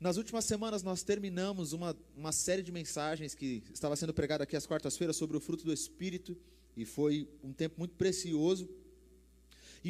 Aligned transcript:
Nas 0.00 0.16
últimas 0.16 0.44
semanas 0.44 0.84
nós 0.84 1.02
terminamos 1.02 1.72
uma, 1.72 1.96
uma 2.16 2.30
série 2.30 2.62
de 2.62 2.70
mensagens 2.70 3.34
que 3.34 3.64
estava 3.74 3.96
sendo 3.96 4.14
pregada 4.14 4.44
aqui 4.44 4.54
às 4.54 4.64
quartas-feiras 4.64 5.16
sobre 5.16 5.36
o 5.36 5.40
fruto 5.40 5.64
do 5.64 5.72
Espírito 5.72 6.36
e 6.76 6.84
foi 6.84 7.28
um 7.42 7.52
tempo 7.52 7.74
muito 7.78 7.96
precioso. 7.96 8.68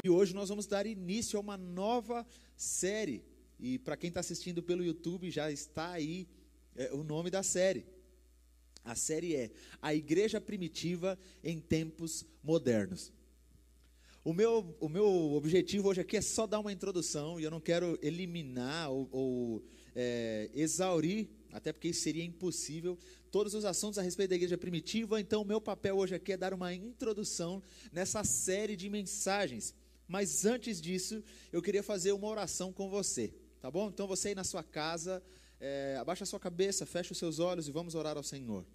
E 0.03 0.09
hoje 0.09 0.33
nós 0.33 0.49
vamos 0.49 0.65
dar 0.65 0.87
início 0.87 1.37
a 1.37 1.39
uma 1.39 1.57
nova 1.57 2.25
série. 2.57 3.23
E 3.59 3.77
para 3.77 3.95
quem 3.95 4.07
está 4.07 4.19
assistindo 4.19 4.63
pelo 4.63 4.83
YouTube 4.83 5.29
já 5.29 5.51
está 5.51 5.91
aí 5.91 6.27
é, 6.75 6.91
o 6.91 7.03
nome 7.03 7.29
da 7.29 7.43
série. 7.43 7.85
A 8.83 8.95
série 8.95 9.35
é 9.35 9.51
A 9.79 9.93
Igreja 9.93 10.41
Primitiva 10.41 11.19
em 11.43 11.59
Tempos 11.59 12.25
Modernos. 12.43 13.13
O 14.23 14.33
meu, 14.33 14.75
o 14.79 14.89
meu 14.89 15.05
objetivo 15.33 15.87
hoje 15.87 16.01
aqui 16.01 16.17
é 16.17 16.21
só 16.21 16.47
dar 16.47 16.59
uma 16.59 16.73
introdução 16.73 17.39
e 17.39 17.43
eu 17.43 17.51
não 17.51 17.61
quero 17.61 17.97
eliminar 18.01 18.89
ou, 18.89 19.07
ou 19.11 19.65
é, 20.01 20.49
exaurir, 20.53 21.27
até 21.51 21.73
porque 21.73 21.89
isso 21.89 21.99
seria 21.99 22.23
impossível, 22.23 22.97
todos 23.29 23.53
os 23.53 23.65
assuntos 23.65 23.99
a 23.99 24.01
respeito 24.01 24.29
da 24.29 24.37
igreja 24.37 24.57
primitiva. 24.57 25.19
Então, 25.19 25.41
o 25.41 25.45
meu 25.45 25.59
papel 25.59 25.97
hoje 25.97 26.15
aqui 26.15 26.31
é 26.31 26.37
dar 26.37 26.53
uma 26.53 26.73
introdução 26.73 27.61
nessa 27.91 28.23
série 28.23 28.77
de 28.77 28.89
mensagens. 28.89 29.75
Mas 30.07 30.45
antes 30.45 30.79
disso, 30.79 31.21
eu 31.51 31.61
queria 31.61 31.83
fazer 31.83 32.13
uma 32.13 32.29
oração 32.29 32.71
com 32.71 32.89
você, 32.89 33.33
tá 33.59 33.69
bom? 33.69 33.89
Então, 33.89 34.07
você 34.07 34.29
aí 34.29 34.35
na 34.35 34.45
sua 34.45 34.63
casa, 34.63 35.21
é, 35.59 35.97
abaixa 35.99 36.23
a 36.23 36.27
sua 36.27 36.39
cabeça, 36.39 36.85
fecha 36.85 37.11
os 37.11 37.17
seus 37.17 37.39
olhos 37.39 37.67
e 37.67 37.71
vamos 37.71 37.93
orar 37.93 38.15
ao 38.15 38.23
Senhor. 38.23 38.65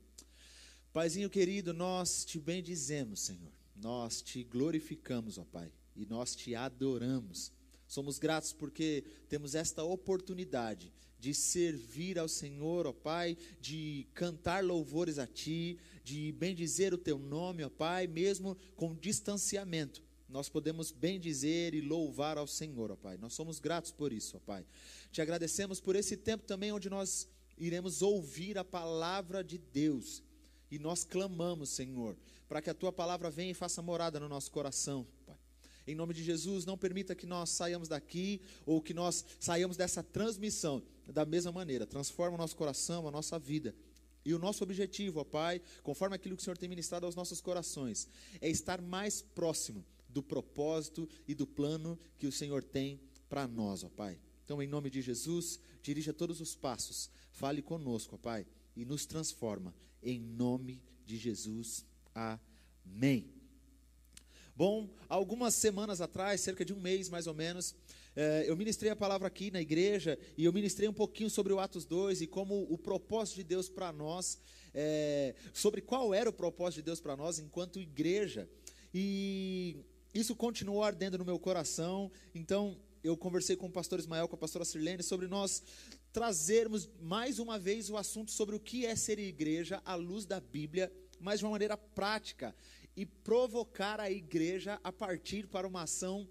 Paizinho 0.93 1.31
querido, 1.31 1.73
nós 1.73 2.23
te 2.27 2.39
bendizemos, 2.39 3.21
Senhor. 3.21 3.51
Nós 3.75 4.21
te 4.21 4.45
glorificamos, 4.45 5.39
ó 5.39 5.45
Pai, 5.45 5.73
e 5.97 6.05
nós 6.05 6.37
te 6.37 6.55
adoramos. 6.55 7.51
Somos 7.89 8.19
gratos 8.19 8.53
porque 8.53 9.05
temos 9.29 9.55
esta 9.55 9.83
oportunidade 9.83 10.93
de 11.25 11.33
servir 11.33 12.19
ao 12.19 12.29
Senhor, 12.29 12.87
ó 12.87 12.93
Pai, 12.93 13.35
de 13.59 14.07
cantar 14.13 14.63
louvores 14.63 15.19
a 15.19 15.27
Ti, 15.27 15.79
de 16.05 16.31
bendizer 16.33 16.93
o 16.93 16.99
Teu 16.99 17.19
nome, 17.19 17.65
ó 17.65 17.71
Pai, 17.71 18.07
mesmo 18.07 18.55
com 18.77 18.95
distanciamento. 18.95 20.03
Nós 20.29 20.51
podemos 20.51 20.93
bendizer 20.93 21.73
e 21.75 21.81
louvar 21.81 22.37
ao 22.37 22.47
Senhor, 22.47 22.91
ó 22.91 22.97
Pai. 22.97 23.17
Nós 23.17 23.33
somos 23.33 23.59
gratos 23.59 23.91
por 23.91 24.13
isso, 24.13 24.37
ó 24.37 24.41
Pai. 24.41 24.67
Te 25.11 25.23
agradecemos 25.23 25.81
por 25.81 25.97
esse 25.97 26.15
tempo 26.15 26.45
também 26.45 26.73
onde 26.73 26.91
nós 26.91 27.27
iremos 27.57 28.03
ouvir 28.03 28.59
a 28.59 28.65
palavra 28.65 29.43
de 29.43 29.57
Deus. 29.57 30.23
E 30.71 30.79
nós 30.79 31.05
clamamos, 31.05 31.71
Senhor, 31.71 32.19
para 32.47 32.61
que 32.61 32.69
a 32.69 32.75
tua 32.75 32.93
palavra 32.93 33.31
venha 33.31 33.53
e 33.53 33.55
faça 33.55 33.81
morada 33.81 34.21
no 34.21 34.29
nosso 34.29 34.51
coração, 34.51 35.07
Pai. 35.25 35.39
Em 35.87 35.95
nome 35.95 36.13
de 36.13 36.23
Jesus, 36.23 36.67
não 36.67 36.77
permita 36.77 37.15
que 37.15 37.25
nós 37.25 37.49
saiamos 37.49 37.89
daqui 37.89 38.43
ou 38.67 38.83
que 38.83 38.93
nós 38.93 39.25
saiamos 39.41 39.79
dessa 39.79 40.03
transmissão 40.03 40.83
da 41.13 41.25
mesma 41.25 41.53
maneira. 41.53 41.87
Transforma 41.87 42.37
o 42.37 42.39
nosso 42.39 42.57
coração, 42.57 43.07
a 43.07 43.11
nossa 43.11 43.39
vida. 43.39 43.75
E 44.25 44.33
o 44.33 44.39
nosso 44.39 44.65
objetivo, 44.65 45.21
ó 45.21 45.25
Pai, 45.25 45.61
conforme 45.83 46.17
aquilo 46.17 46.37
que 46.37 46.43
o 46.43 46.45
Senhor 46.45 46.57
tem 46.57 46.69
ministrado 46.69 47.05
aos 47.05 47.15
nossos 47.15 47.41
corações, 47.41 48.09
é 48.41 48.49
estar 48.49 48.81
mais 48.81 49.21
próximo 49.21 49.85
do 50.09 50.23
propósito 50.23 51.09
e 51.29 51.35
do 51.35 51.47
plano 51.47 51.99
que 52.17 52.27
o 52.27 52.33
Senhor 52.33 52.63
tem 52.63 53.01
para 53.29 53.47
nós, 53.47 53.85
ó 53.85 53.89
Pai. 53.89 54.19
Então, 54.45 54.63
em 54.63 54.67
nome 54.67 54.89
de 54.89 55.03
Jesus, 55.03 55.61
dirija 55.83 56.13
todos 56.13 56.41
os 56.41 56.55
passos, 56.55 57.11
fale 57.33 57.61
conosco, 57.61 58.15
ó 58.15 58.19
Pai, 58.19 58.47
e 58.75 58.85
nos 58.85 59.05
transforma, 59.05 59.75
em 60.03 60.19
nome 60.19 60.83
de 61.05 61.19
Jesus. 61.19 61.85
Amém. 62.15 63.31
Bom, 64.57 64.89
algumas 65.09 65.55
semanas 65.55 66.01
atrás, 66.01 66.41
cerca 66.41 66.65
de 66.65 66.73
um 66.73 66.81
mês 66.81 67.09
mais 67.09 67.27
ou 67.27 67.35
menos, 67.35 67.75
eu 68.47 68.57
ministrei 68.57 68.91
a 68.91 68.97
palavra 68.97 69.27
aqui 69.27 69.51
na 69.51 69.61
igreja 69.61 70.19
e 70.37 70.45
eu 70.45 70.53
ministrei 70.53 70.89
um 70.89 70.93
pouquinho 70.93 71.29
sobre 71.29 71.53
o 71.53 71.59
Atos 71.59 71.85
2 71.85 72.23
e 72.23 72.27
como 72.27 72.63
o 72.71 72.79
propósito 72.79 73.37
de 73.37 73.45
Deus 73.45 73.69
para 73.69 73.93
nós, 73.93 74.39
eh, 74.73 75.35
sobre 75.53 75.81
qual 75.81 76.15
era 76.15 76.31
o 76.31 76.33
propósito 76.33 76.77
de 76.77 76.83
Deus 76.83 77.01
para 77.01 77.17
nós 77.17 77.39
enquanto 77.39 77.81
igreja. 77.81 78.49
E 78.93 79.77
isso 80.15 80.37
continuou 80.37 80.85
ardendo 80.85 81.19
no 81.19 81.25
meu 81.25 81.39
coração, 81.39 82.11
então 82.35 82.77
eu 83.03 83.17
conversei 83.17 83.57
com 83.57 83.67
o 83.67 83.71
pastor 83.71 83.99
Ismael, 83.99 84.29
com 84.29 84.37
a 84.37 84.39
pastora 84.39 84.65
Sirlene, 84.65 85.03
sobre 85.03 85.27
nós 85.27 85.63
trazermos 86.13 86.89
mais 87.01 87.39
uma 87.39 87.59
vez 87.59 87.91
o 87.91 87.97
assunto 87.97 88.31
sobre 88.31 88.55
o 88.55 88.61
que 88.61 88.87
é 88.87 88.95
ser 88.95 89.19
igreja 89.19 89.83
à 89.85 89.97
luz 89.97 90.25
da 90.25 90.41
Bíblia, 90.41 90.91
mas 91.21 91.41
de 91.41 91.45
uma 91.45 91.51
maneira 91.51 91.77
prática 91.77 92.55
e 92.97 93.05
provocar 93.05 93.99
a 93.99 94.11
igreja 94.11 94.81
a 94.85 94.93
partir 94.93 95.49
para 95.49 95.67
uma 95.67 95.83
ação, 95.83 96.29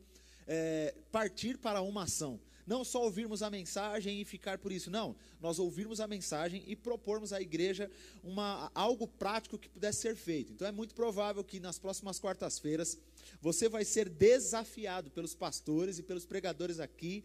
é, 0.48 0.94
partir 1.12 1.58
para 1.58 1.82
uma 1.82 2.04
ação. 2.04 2.40
Não 2.66 2.84
só 2.84 3.04
ouvirmos 3.04 3.44
a 3.44 3.50
mensagem 3.50 4.22
e 4.22 4.26
ficar 4.26 4.58
por 4.58 4.72
isso, 4.72 4.90
não. 4.90 5.16
Nós 5.42 5.60
ouvirmos 5.60 6.00
a 6.00 6.08
mensagem 6.08 6.64
e 6.66 6.76
propormos 6.76 7.34
à 7.34 7.42
igreja 7.42 7.92
uma, 8.24 8.72
algo 8.74 9.06
prático 9.06 9.58
que 9.58 9.68
pudesse 9.68 10.02
ser 10.02 10.16
feito. 10.16 10.54
Então 10.54 10.68
é 10.68 10.72
muito 10.72 10.96
provável 10.96 11.44
que 11.44 11.60
nas 11.60 11.78
próximas 11.78 12.20
quartas-feiras 12.20 12.98
você 13.42 13.68
vai 13.68 13.84
ser 13.84 14.08
desafiado 14.08 15.12
pelos 15.12 15.36
pastores 15.36 16.00
e 16.00 16.04
pelos 16.04 16.26
pregadores 16.26 16.80
aqui 16.80 17.24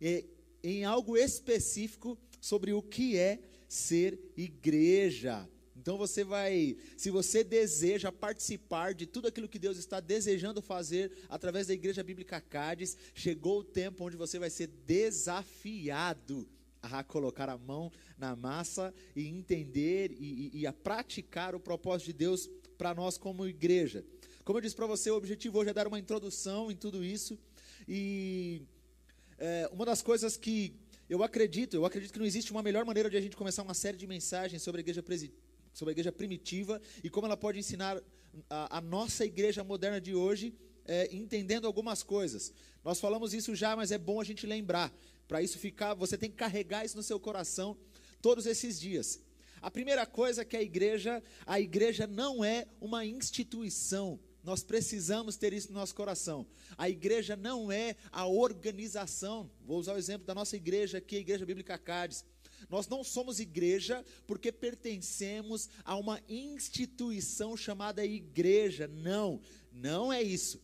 eh, 0.00 0.24
em 0.62 0.84
algo 0.84 1.16
específico 1.16 2.18
sobre 2.40 2.72
o 2.72 2.82
que 2.82 3.16
é 3.16 3.38
ser 3.68 4.18
igreja. 4.36 5.48
Então 5.80 5.96
você 5.96 6.22
vai, 6.22 6.76
se 6.94 7.10
você 7.10 7.42
deseja 7.42 8.12
participar 8.12 8.92
de 8.92 9.06
tudo 9.06 9.28
aquilo 9.28 9.48
que 9.48 9.58
Deus 9.58 9.78
está 9.78 9.98
desejando 9.98 10.60
fazer 10.60 11.10
através 11.26 11.68
da 11.68 11.72
Igreja 11.72 12.02
Bíblica 12.02 12.38
Cádiz, 12.38 12.98
chegou 13.14 13.60
o 13.60 13.64
tempo 13.64 14.04
onde 14.04 14.14
você 14.16 14.38
vai 14.38 14.50
ser 14.50 14.66
desafiado 14.66 16.46
a 16.82 17.02
colocar 17.02 17.48
a 17.48 17.56
mão 17.56 17.90
na 18.18 18.36
massa 18.36 18.92
e 19.16 19.26
entender 19.26 20.12
e, 20.12 20.50
e, 20.54 20.60
e 20.60 20.66
a 20.66 20.72
praticar 20.72 21.54
o 21.54 21.60
propósito 21.60 22.08
de 22.08 22.12
Deus 22.12 22.48
para 22.76 22.94
nós 22.94 23.16
como 23.16 23.46
igreja. 23.46 24.04
Como 24.44 24.58
eu 24.58 24.62
disse 24.62 24.76
para 24.76 24.86
você, 24.86 25.10
o 25.10 25.16
objetivo 25.16 25.58
hoje 25.58 25.70
é 25.70 25.74
dar 25.74 25.86
uma 25.86 25.98
introdução 25.98 26.70
em 26.70 26.76
tudo 26.76 27.02
isso 27.02 27.38
e 27.88 28.62
é, 29.38 29.68
uma 29.72 29.86
das 29.86 30.02
coisas 30.02 30.36
que 30.36 30.74
eu 31.08 31.22
acredito, 31.22 31.74
eu 31.74 31.84
acredito 31.84 32.12
que 32.12 32.18
não 32.18 32.26
existe 32.26 32.52
uma 32.52 32.62
melhor 32.62 32.84
maneira 32.84 33.08
de 33.08 33.16
a 33.16 33.20
gente 33.20 33.36
começar 33.36 33.62
uma 33.62 33.74
série 33.74 33.96
de 33.96 34.06
mensagens 34.06 34.62
sobre 34.62 34.80
a 34.80 34.82
igreja 34.82 35.02
sobre 35.72 35.90
a 35.90 35.94
igreja 35.94 36.12
primitiva 36.12 36.80
e 37.02 37.10
como 37.10 37.26
ela 37.26 37.36
pode 37.36 37.58
ensinar 37.58 38.00
a, 38.48 38.78
a 38.78 38.80
nossa 38.80 39.24
igreja 39.24 39.64
moderna 39.64 40.00
de 40.00 40.14
hoje, 40.14 40.54
é, 40.84 41.08
entendendo 41.14 41.66
algumas 41.66 42.02
coisas. 42.02 42.52
Nós 42.84 43.00
falamos 43.00 43.34
isso 43.34 43.54
já, 43.54 43.76
mas 43.76 43.92
é 43.92 43.98
bom 43.98 44.20
a 44.20 44.24
gente 44.24 44.46
lembrar. 44.46 44.92
Para 45.28 45.42
isso 45.42 45.58
ficar, 45.58 45.94
você 45.94 46.18
tem 46.18 46.30
que 46.30 46.36
carregar 46.36 46.84
isso 46.84 46.96
no 46.96 47.02
seu 47.02 47.20
coração 47.20 47.76
todos 48.20 48.46
esses 48.46 48.80
dias. 48.80 49.20
A 49.62 49.70
primeira 49.70 50.06
coisa 50.06 50.42
é 50.42 50.44
que 50.44 50.56
a 50.56 50.62
igreja, 50.62 51.22
a 51.46 51.60
igreja 51.60 52.06
não 52.06 52.44
é 52.44 52.66
uma 52.80 53.04
instituição. 53.04 54.18
Nós 54.42 54.62
precisamos 54.62 55.36
ter 55.36 55.52
isso 55.52 55.68
no 55.70 55.78
nosso 55.78 55.94
coração. 55.94 56.46
A 56.78 56.88
igreja 56.88 57.36
não 57.36 57.70
é 57.70 57.94
a 58.10 58.26
organização. 58.26 59.50
Vou 59.66 59.78
usar 59.78 59.94
o 59.94 59.98
exemplo 59.98 60.26
da 60.26 60.34
nossa 60.34 60.56
igreja 60.56 60.98
aqui, 60.98 61.16
a 61.16 61.20
Igreja 61.20 61.44
Bíblica 61.44 61.76
Cádiz. 61.76 62.24
Nós 62.68 62.86
não 62.88 63.02
somos 63.02 63.40
igreja 63.40 64.04
porque 64.26 64.52
pertencemos 64.52 65.68
a 65.84 65.96
uma 65.96 66.20
instituição 66.28 67.56
chamada 67.56 68.04
igreja. 68.04 68.88
Não, 68.88 69.40
não 69.72 70.12
é 70.12 70.22
isso. 70.22 70.60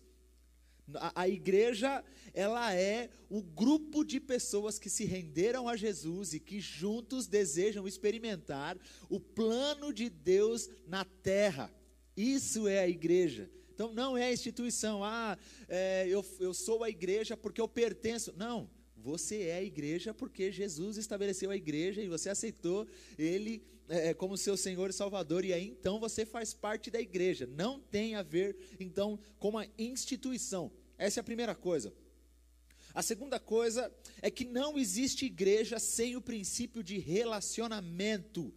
A, 0.95 1.23
a, 1.23 1.29
igreja, 1.29 2.05
ela 2.33 2.73
é 2.73 3.11
o 3.29 3.43
grupo 3.43 4.05
de 4.05 4.21
pessoas 4.21 4.79
que 4.79 4.89
se 4.89 5.05
renderam 5.05 5.69
a 5.69 5.77
Jesus 5.77 6.33
e 6.33 6.39
que 6.39 6.61
juntos 6.61 7.27
desejam 7.27 7.89
experimentar 7.89 8.78
o 9.09 9.19
plano 9.19 9.93
de 9.93 10.09
Deus 10.09 10.69
na 10.87 11.05
terra. 11.05 11.73
Isso 12.17 12.69
é 12.69 12.78
a 12.78 12.89
igreja. 12.89 13.51
Então 13.75 13.93
não 13.93 14.17
é 14.17 14.27
a 14.27 14.33
instituição, 14.33 15.05
ah, 15.05 15.37
é, 15.69 16.07
eu, 16.09 16.25
eu 16.41 16.55
sou 16.55 16.83
a 16.83 16.89
igreja 16.89 17.37
porque 17.37 17.61
eu 17.61 17.69
pertenço. 17.69 18.33
Não, 18.37 18.71
você 19.06 19.43
é 19.43 19.59
a 19.59 19.62
igreja 19.62 20.12
porque 20.12 20.50
Jesus 20.50 20.97
estabeleceu 20.97 21.53
a 21.53 21.56
igreja 21.56 22.03
e 22.03 22.09
você 22.09 22.28
aceitou 22.28 22.89
Ele 23.16 23.63
é, 23.89 24.13
como 24.13 24.36
seu 24.36 24.57
Senhor 24.57 24.91
e 24.91 24.92
Salvador, 24.92 25.45
e 25.45 25.53
aí 25.53 25.69
então 25.69 26.01
você 26.01 26.27
faz 26.27 26.53
parte 26.53 26.91
da 26.91 27.01
igreja. 27.01 27.47
Não 27.47 27.78
tem 27.78 28.16
a 28.16 28.22
ver, 28.25 28.57
então, 28.81 29.16
com 29.39 29.51
uma 29.51 29.66
instituição. 29.78 30.72
Essa 30.98 31.21
é 31.21 31.22
a 31.22 31.25
primeira 31.25 31.54
coisa. 31.54 31.92
A 32.92 33.01
segunda 33.01 33.39
coisa 33.39 33.92
é 34.21 34.28
que 34.28 34.45
não 34.45 34.77
existe 34.77 35.25
igreja 35.27 35.78
sem 35.78 36.16
o 36.16 36.21
princípio 36.21 36.83
de 36.83 36.98
relacionamento. 36.98 38.53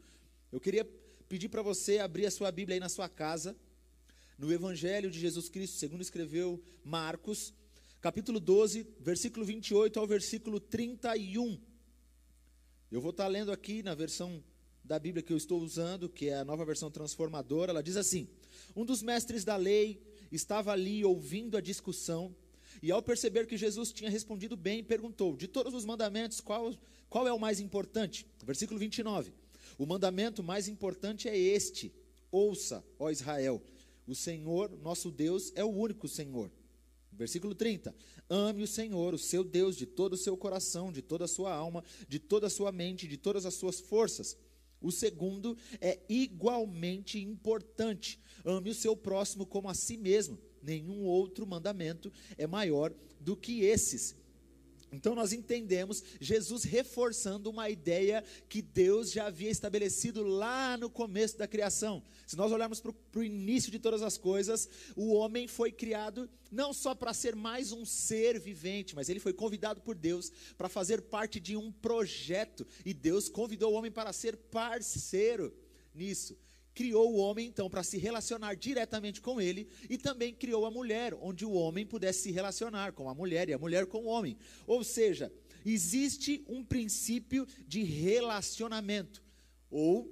Eu 0.52 0.60
queria 0.60 0.84
pedir 1.28 1.50
para 1.50 1.62
você 1.62 2.00
abrir 2.00 2.26
a 2.26 2.32
sua 2.32 2.52
Bíblia 2.52 2.76
aí 2.76 2.80
na 2.80 2.90
sua 2.90 3.08
casa, 3.08 3.56
no 4.36 4.52
Evangelho 4.52 5.12
de 5.12 5.20
Jesus 5.20 5.48
Cristo, 5.48 5.78
segundo 5.78 6.02
escreveu 6.02 6.60
Marcos, 6.84 7.54
capítulo 8.02 8.40
12, 8.40 8.88
versículo 9.02 9.46
28 9.46 10.00
ao 10.00 10.08
versículo 10.08 10.60
31. 10.60 11.60
Eu 12.90 13.02
vou 13.02 13.12
estar 13.12 13.28
lendo 13.28 13.52
aqui 13.52 13.84
na 13.84 13.94
versão 13.94 14.42
da 14.84 14.98
Bíblia 14.98 15.22
que 15.22 15.34
eu 15.34 15.38
estou 15.38 15.60
usando, 15.60 16.08
que 16.08 16.30
é 16.30 16.38
a 16.38 16.46
nova 16.46 16.64
versão 16.64 16.90
transformadora. 16.90 17.72
Ela 17.72 17.84
diz 17.84 17.98
assim: 17.98 18.28
Um 18.76 18.86
dos 18.86 19.04
mestres 19.04 19.44
da 19.44 19.58
lei 19.58 20.02
estava 20.32 20.72
ali 20.72 21.04
ouvindo 21.04 21.58
a 21.58 21.62
discussão, 21.62 22.34
E 22.82 22.92
ao 22.92 23.02
perceber 23.02 23.46
que 23.46 23.58
Jesus 23.58 23.92
tinha 23.92 24.10
respondido 24.10 24.56
bem, 24.56 24.82
perguntou: 24.82 25.36
De 25.36 25.48
todos 25.48 25.74
os 25.74 25.84
mandamentos, 25.84 26.40
qual, 26.40 26.74
qual 27.10 27.28
é 27.28 27.34
o 27.34 27.40
mais 27.40 27.60
importante? 27.60 28.26
Versículo 28.46 28.80
29. 28.80 29.34
O 29.78 29.86
mandamento 29.86 30.42
mais 30.42 30.70
importante 30.70 31.28
é 31.28 31.38
este: 31.38 31.94
Ouça, 32.32 32.82
ó 32.98 33.12
Israel, 33.12 33.62
o 34.08 34.16
Senhor, 34.16 34.72
nosso 34.82 35.12
Deus, 35.12 35.52
é 35.54 35.66
o 35.66 35.68
único 35.68 36.08
Senhor. 36.08 36.50
Versículo 37.20 37.54
30. 37.54 37.94
Ame 38.30 38.64
o 38.64 38.68
Senhor, 38.68 39.14
o 39.14 39.18
seu 39.18 39.44
Deus, 39.44 39.76
de 39.76 39.86
todo 39.86 40.14
o 40.14 40.18
seu 40.18 40.38
coração, 40.38 40.90
de 40.90 41.02
toda 41.02 41.26
a 41.26 41.28
sua 41.28 41.54
alma, 41.54 41.84
de 42.08 42.18
toda 42.18 42.48
a 42.48 42.50
sua 42.50 42.72
mente, 42.72 43.10
de 43.10 43.18
todas 43.18 43.46
as 43.46 43.56
suas 43.56 43.78
forças. 43.78 44.38
O 44.82 44.90
segundo 44.90 45.58
é 45.82 46.00
igualmente 46.08 47.20
importante. 47.20 48.22
Ame 48.46 48.70
o 48.70 48.74
seu 48.74 48.96
próximo 48.96 49.46
como 49.46 49.68
a 49.68 49.74
si 49.74 49.98
mesmo. 49.98 50.40
Nenhum 50.64 51.04
outro 51.04 51.46
mandamento 51.46 52.10
é 52.38 52.48
maior 52.48 52.96
do 53.20 53.36
que 53.36 53.66
esses. 53.66 54.16
Então 54.92 55.14
nós 55.14 55.34
entendemos 55.34 56.04
Jesus 56.20 56.64
reforçando 56.64 57.50
uma 57.50 57.70
ideia 57.70 58.24
que 58.48 58.62
Deus 58.62 59.12
já 59.12 59.28
havia 59.28 59.50
estabelecido 59.50 60.24
lá 60.24 60.78
no 60.78 60.90
começo 60.90 61.38
da 61.38 61.48
criação. 61.48 62.04
Se 62.26 62.36
nós 62.36 62.52
olharmos 62.52 62.82
para 62.82 63.20
o 63.20 63.24
início 63.24 63.72
de 63.72 63.80
todas 63.80 64.02
as 64.02 64.18
coisas, 64.18 64.68
o 64.96 65.14
homem 65.14 65.48
foi 65.48 65.72
criado 65.72 66.30
não 66.52 66.74
só 66.74 66.96
para 66.96 67.14
ser 67.14 67.36
mais 67.36 67.72
um 67.72 67.86
ser 67.86 68.40
vivente, 68.40 68.96
mas 68.96 69.10
ele 69.10 69.20
foi 69.20 69.34
convidado 69.34 69.82
por 69.82 69.96
Deus 69.96 70.32
para 70.58 70.68
fazer 70.68 71.02
parte 71.04 71.40
de 71.40 71.56
um 71.56 71.72
projeto. 71.72 72.66
E 72.84 72.94
Deus 72.94 73.30
convidou 73.30 73.74
o 73.74 73.76
homem 73.76 73.92
para 73.92 74.12
ser 74.12 74.36
parceiro 74.36 75.54
nisso 75.94 76.38
criou 76.80 77.14
o 77.14 77.18
homem 77.18 77.46
então 77.46 77.70
para 77.70 77.84
se 77.84 77.98
relacionar 77.98 78.56
diretamente 78.56 79.20
com 79.20 79.42
ele 79.42 79.68
e 79.90 79.98
também 79.98 80.34
criou 80.34 80.66
a 80.66 80.72
mulher, 80.72 81.14
onde 81.14 81.44
o 81.44 81.52
homem 81.52 81.86
pudesse 81.86 82.22
se 82.22 82.32
relacionar 82.32 82.94
com 82.94 83.10
a 83.10 83.14
mulher 83.14 83.50
e 83.50 83.54
a 83.54 83.58
mulher 83.58 83.86
com 83.86 83.98
o 83.98 84.06
homem. 84.06 84.38
Ou 84.66 84.82
seja, 84.82 85.30
existe 85.66 86.42
um 86.48 86.64
princípio 86.64 87.46
de 87.68 87.84
relacionamento 87.84 89.22
ou 89.70 90.10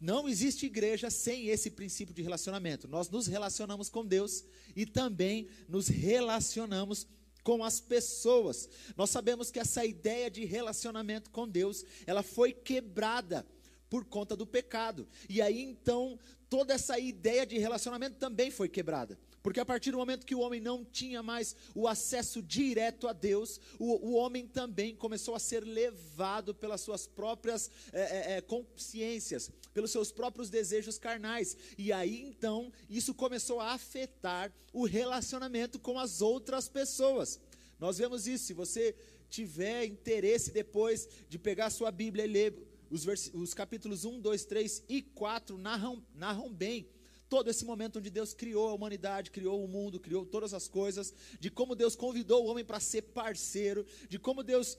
não 0.00 0.28
existe 0.28 0.66
igreja 0.66 1.08
sem 1.08 1.46
esse 1.46 1.70
princípio 1.70 2.12
de 2.12 2.20
relacionamento. 2.20 2.88
Nós 2.88 3.08
nos 3.08 3.28
relacionamos 3.28 3.88
com 3.88 4.04
Deus 4.04 4.44
e 4.74 4.84
também 4.84 5.46
nos 5.68 5.86
relacionamos 5.86 7.06
com 7.44 7.62
as 7.62 7.80
pessoas. 7.80 8.68
Nós 8.96 9.10
sabemos 9.10 9.52
que 9.52 9.60
essa 9.60 9.84
ideia 9.84 10.28
de 10.28 10.44
relacionamento 10.44 11.30
com 11.30 11.48
Deus, 11.48 11.84
ela 12.08 12.24
foi 12.24 12.52
quebrada 12.52 13.46
por 13.92 14.06
conta 14.06 14.34
do 14.34 14.46
pecado. 14.46 15.06
E 15.28 15.42
aí 15.42 15.60
então 15.60 16.18
toda 16.48 16.72
essa 16.72 16.98
ideia 16.98 17.44
de 17.44 17.58
relacionamento 17.58 18.16
também 18.16 18.50
foi 18.50 18.66
quebrada. 18.66 19.18
Porque 19.42 19.60
a 19.60 19.66
partir 19.66 19.90
do 19.90 19.98
momento 19.98 20.24
que 20.24 20.34
o 20.34 20.40
homem 20.40 20.62
não 20.62 20.82
tinha 20.82 21.22
mais 21.22 21.54
o 21.74 21.86
acesso 21.86 22.40
direto 22.40 23.06
a 23.06 23.12
Deus, 23.12 23.60
o, 23.78 24.08
o 24.08 24.14
homem 24.14 24.46
também 24.46 24.96
começou 24.96 25.34
a 25.34 25.38
ser 25.38 25.62
levado 25.62 26.54
pelas 26.54 26.80
suas 26.80 27.06
próprias 27.06 27.70
é, 27.92 28.36
é, 28.36 28.40
consciências, 28.40 29.50
pelos 29.74 29.90
seus 29.90 30.10
próprios 30.10 30.48
desejos 30.48 30.98
carnais. 30.98 31.54
E 31.76 31.92
aí 31.92 32.22
então 32.22 32.72
isso 32.88 33.12
começou 33.12 33.60
a 33.60 33.72
afetar 33.74 34.50
o 34.72 34.86
relacionamento 34.86 35.78
com 35.78 35.98
as 35.98 36.22
outras 36.22 36.66
pessoas. 36.66 37.38
Nós 37.78 37.98
vemos 37.98 38.26
isso, 38.26 38.46
se 38.46 38.54
você 38.54 38.96
tiver 39.28 39.84
interesse 39.84 40.50
depois 40.50 41.06
de 41.28 41.38
pegar 41.38 41.68
sua 41.68 41.90
Bíblia 41.90 42.24
e 42.24 42.28
ler 42.28 42.71
os, 42.92 43.06
os 43.32 43.54
capítulos 43.54 44.04
1, 44.04 44.20
2, 44.20 44.44
3 44.44 44.84
e 44.88 45.00
4 45.00 45.56
narram, 45.56 46.04
narram 46.14 46.52
bem 46.52 46.86
todo 47.28 47.48
esse 47.48 47.64
momento 47.64 47.98
onde 47.98 48.10
Deus 48.10 48.34
criou 48.34 48.68
a 48.68 48.74
humanidade, 48.74 49.30
criou 49.30 49.64
o 49.64 49.66
mundo, 49.66 49.98
criou 49.98 50.26
todas 50.26 50.52
as 50.52 50.68
coisas, 50.68 51.14
de 51.40 51.50
como 51.50 51.74
Deus 51.74 51.96
convidou 51.96 52.44
o 52.44 52.46
homem 52.46 52.62
para 52.62 52.78
ser 52.78 53.00
parceiro, 53.00 53.86
de 54.06 54.18
como 54.18 54.42
Deus 54.42 54.76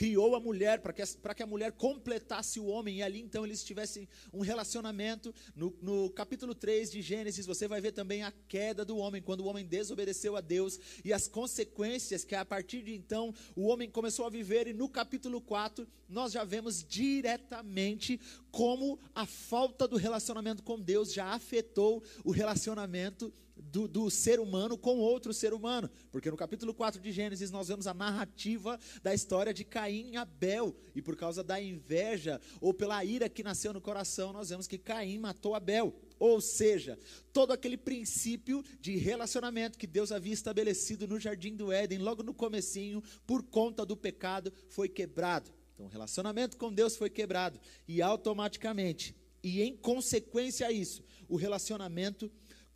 criou 0.00 0.34
a 0.34 0.40
mulher 0.40 0.80
para 0.80 0.94
que, 0.94 1.02
que 1.36 1.42
a 1.42 1.46
mulher 1.46 1.72
completasse 1.72 2.58
o 2.58 2.64
homem, 2.64 2.96
e 2.96 3.02
ali 3.02 3.20
então 3.20 3.44
eles 3.44 3.62
tivessem 3.62 4.08
um 4.32 4.40
relacionamento. 4.40 5.34
No, 5.54 5.76
no 5.82 6.08
capítulo 6.08 6.54
3 6.54 6.90
de 6.90 7.02
Gênesis, 7.02 7.44
você 7.44 7.68
vai 7.68 7.82
ver 7.82 7.92
também 7.92 8.22
a 8.22 8.32
queda 8.48 8.82
do 8.82 8.96
homem, 8.96 9.20
quando 9.20 9.42
o 9.42 9.46
homem 9.46 9.62
desobedeceu 9.62 10.36
a 10.36 10.40
Deus 10.40 10.80
e 11.04 11.12
as 11.12 11.28
consequências 11.28 12.24
que 12.24 12.34
a 12.34 12.46
partir 12.46 12.82
de 12.82 12.94
então 12.94 13.34
o 13.54 13.66
homem 13.66 13.90
começou 13.90 14.24
a 14.24 14.30
viver, 14.30 14.66
e 14.66 14.72
no 14.72 14.88
capítulo 14.88 15.38
4 15.38 15.86
nós 16.08 16.32
já 16.32 16.44
vemos 16.44 16.82
diretamente 16.82 18.18
como 18.50 18.98
a 19.14 19.26
falta 19.26 19.86
do 19.86 19.98
relacionamento 19.98 20.62
com 20.62 20.80
Deus 20.80 21.12
já 21.12 21.26
afetou 21.26 22.02
o 22.24 22.30
relacionamento 22.30 23.30
do, 23.60 23.86
do, 23.86 24.10
ser 24.10 24.40
humano 24.40 24.76
com 24.76 24.98
outro 24.98 25.32
ser 25.32 25.52
humano. 25.52 25.90
Porque 26.10 26.30
no 26.30 26.36
capítulo 26.36 26.74
4 26.74 27.00
de 27.00 27.12
Gênesis 27.12 27.50
nós 27.50 27.68
vemos 27.68 27.86
a 27.86 27.94
narrativa 27.94 28.78
da 29.02 29.14
história 29.14 29.52
de 29.52 29.64
Caim 29.64 30.12
e 30.12 30.16
Abel. 30.16 30.74
E 30.94 31.02
por 31.02 31.16
causa 31.16 31.42
da 31.42 31.60
inveja 31.60 32.40
ou 32.60 32.72
pela 32.72 33.04
ira 33.04 33.28
que 33.28 33.42
nasceu 33.42 33.72
no 33.72 33.80
coração, 33.80 34.32
nós 34.32 34.50
vemos 34.50 34.66
que 34.66 34.78
Caim 34.78 35.18
matou 35.18 35.54
Abel. 35.54 35.94
Ou 36.18 36.40
seja, 36.40 36.98
todo 37.32 37.52
aquele 37.52 37.76
princípio 37.76 38.62
de 38.80 38.96
relacionamento 38.96 39.78
que 39.78 39.86
Deus 39.86 40.12
havia 40.12 40.34
estabelecido 40.34 41.08
no 41.08 41.18
jardim 41.18 41.56
do 41.56 41.72
Éden, 41.72 41.98
logo 41.98 42.22
no 42.22 42.34
comecinho, 42.34 43.02
por 43.26 43.42
conta 43.42 43.86
do 43.86 43.96
pecado, 43.96 44.52
foi 44.68 44.88
quebrado. 44.88 45.50
Então, 45.80 45.86
o 45.86 45.88
relacionamento 45.88 46.58
com 46.58 46.70
Deus 46.70 46.94
foi 46.94 47.08
quebrado 47.08 47.58
e 47.88 48.02
automaticamente, 48.02 49.16
e 49.42 49.62
em 49.62 49.74
consequência 49.74 50.66
a 50.66 50.70
isso, 50.70 51.02
o 51.26 51.36
relacionamento 51.36 52.30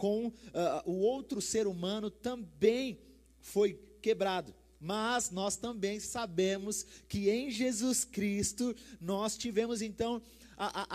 com 0.04 0.26
uh, 0.26 0.32
o 0.84 0.98
outro 0.98 1.40
ser 1.40 1.66
humano 1.66 2.10
também 2.10 3.00
foi 3.40 3.80
quebrado. 4.02 4.54
Mas 4.78 5.30
nós 5.30 5.56
também 5.56 5.98
sabemos 5.98 6.84
que 7.08 7.30
em 7.30 7.50
Jesus 7.50 8.04
Cristo 8.04 8.76
nós 9.00 9.34
tivemos 9.34 9.80
então 9.80 10.20
a, 10.58 10.82
a, 10.82 10.86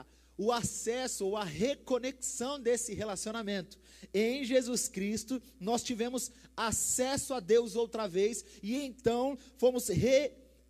a, 0.00 0.06
o 0.36 0.50
acesso 0.50 1.26
ou 1.26 1.36
a 1.36 1.44
reconexão 1.44 2.58
desse 2.58 2.92
relacionamento. 2.92 3.78
Em 4.12 4.44
Jesus 4.44 4.88
Cristo 4.88 5.40
nós 5.60 5.84
tivemos 5.84 6.32
acesso 6.56 7.34
a 7.34 7.38
Deus 7.38 7.76
outra 7.76 8.08
vez 8.08 8.44
e 8.60 8.74
então 8.74 9.38
fomos 9.58 9.86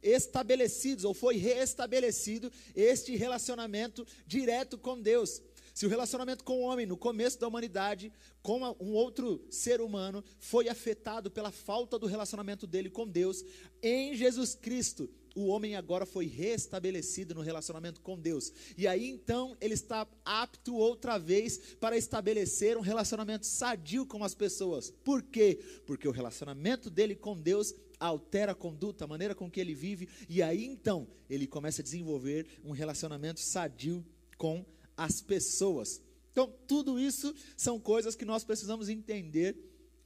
reestabelecidos 0.03 1.07
ou 1.07 1.15
foi 1.15 1.39
reestabelecido 1.39 2.53
este 2.75 3.17
relacionamento 3.17 4.07
direto 4.27 4.77
com 4.77 5.01
Deus. 5.01 5.41
Se 5.77 5.85
o 5.85 5.91
relacionamento 5.91 6.43
com 6.43 6.55
o 6.55 6.63
homem 6.63 6.87
no 6.87 6.97
começo 6.97 7.39
da 7.39 7.47
humanidade, 7.47 8.11
com 8.41 8.63
um 8.81 8.95
outro 8.95 9.45
ser 9.51 9.79
humano, 9.83 10.25
foi 10.39 10.71
afetado 10.71 11.31
pela 11.31 11.53
falta 11.53 11.99
do 11.99 12.07
relacionamento 12.07 12.67
dele 12.67 12.89
com 12.89 13.07
Deus, 13.07 13.45
em 13.83 14.17
Jesus 14.17 14.55
Cristo, 14.55 15.07
o 15.35 15.49
homem 15.49 15.77
agora 15.77 16.07
foi 16.07 16.25
restabelecido 16.25 17.35
no 17.35 17.43
relacionamento 17.43 18.01
com 18.01 18.19
Deus. 18.19 18.51
E 18.75 18.87
aí 18.87 19.07
então 19.07 19.55
ele 19.61 19.75
está 19.75 20.09
apto 20.25 20.75
outra 20.75 21.19
vez 21.19 21.59
para 21.79 21.95
estabelecer 21.95 22.79
um 22.79 22.81
relacionamento 22.81 23.45
sadio 23.45 24.07
com 24.07 24.25
as 24.25 24.35
pessoas. 24.35 24.91
Por 25.05 25.23
quê? 25.25 25.61
Porque 25.85 26.09
o 26.09 26.11
relacionamento 26.11 26.89
dele 26.89 27.15
com 27.15 27.39
Deus 27.39 27.75
altera 28.01 28.53
a 28.53 28.55
conduta, 28.55 29.05
a 29.05 29.09
maneira 29.09 29.35
com 29.35 29.51
que 29.51 29.61
ele 29.61 29.75
vive, 29.75 30.09
e 30.27 30.43
aí 30.43 30.65
então 30.65 31.07
ele 31.29 31.47
começa 31.47 31.83
a 31.83 31.85
desenvolver 31.85 32.47
um 32.65 32.71
relacionamento 32.71 33.41
sadio 33.41 34.03
com 34.39 34.65
as 34.97 35.21
pessoas. 35.21 36.01
Então, 36.33 36.53
tudo 36.67 36.99
isso 36.99 37.35
são 37.57 37.79
coisas 37.81 38.15
que 38.15 38.25
nós 38.25 38.45
precisamos 38.45 38.89
entender 38.89 39.57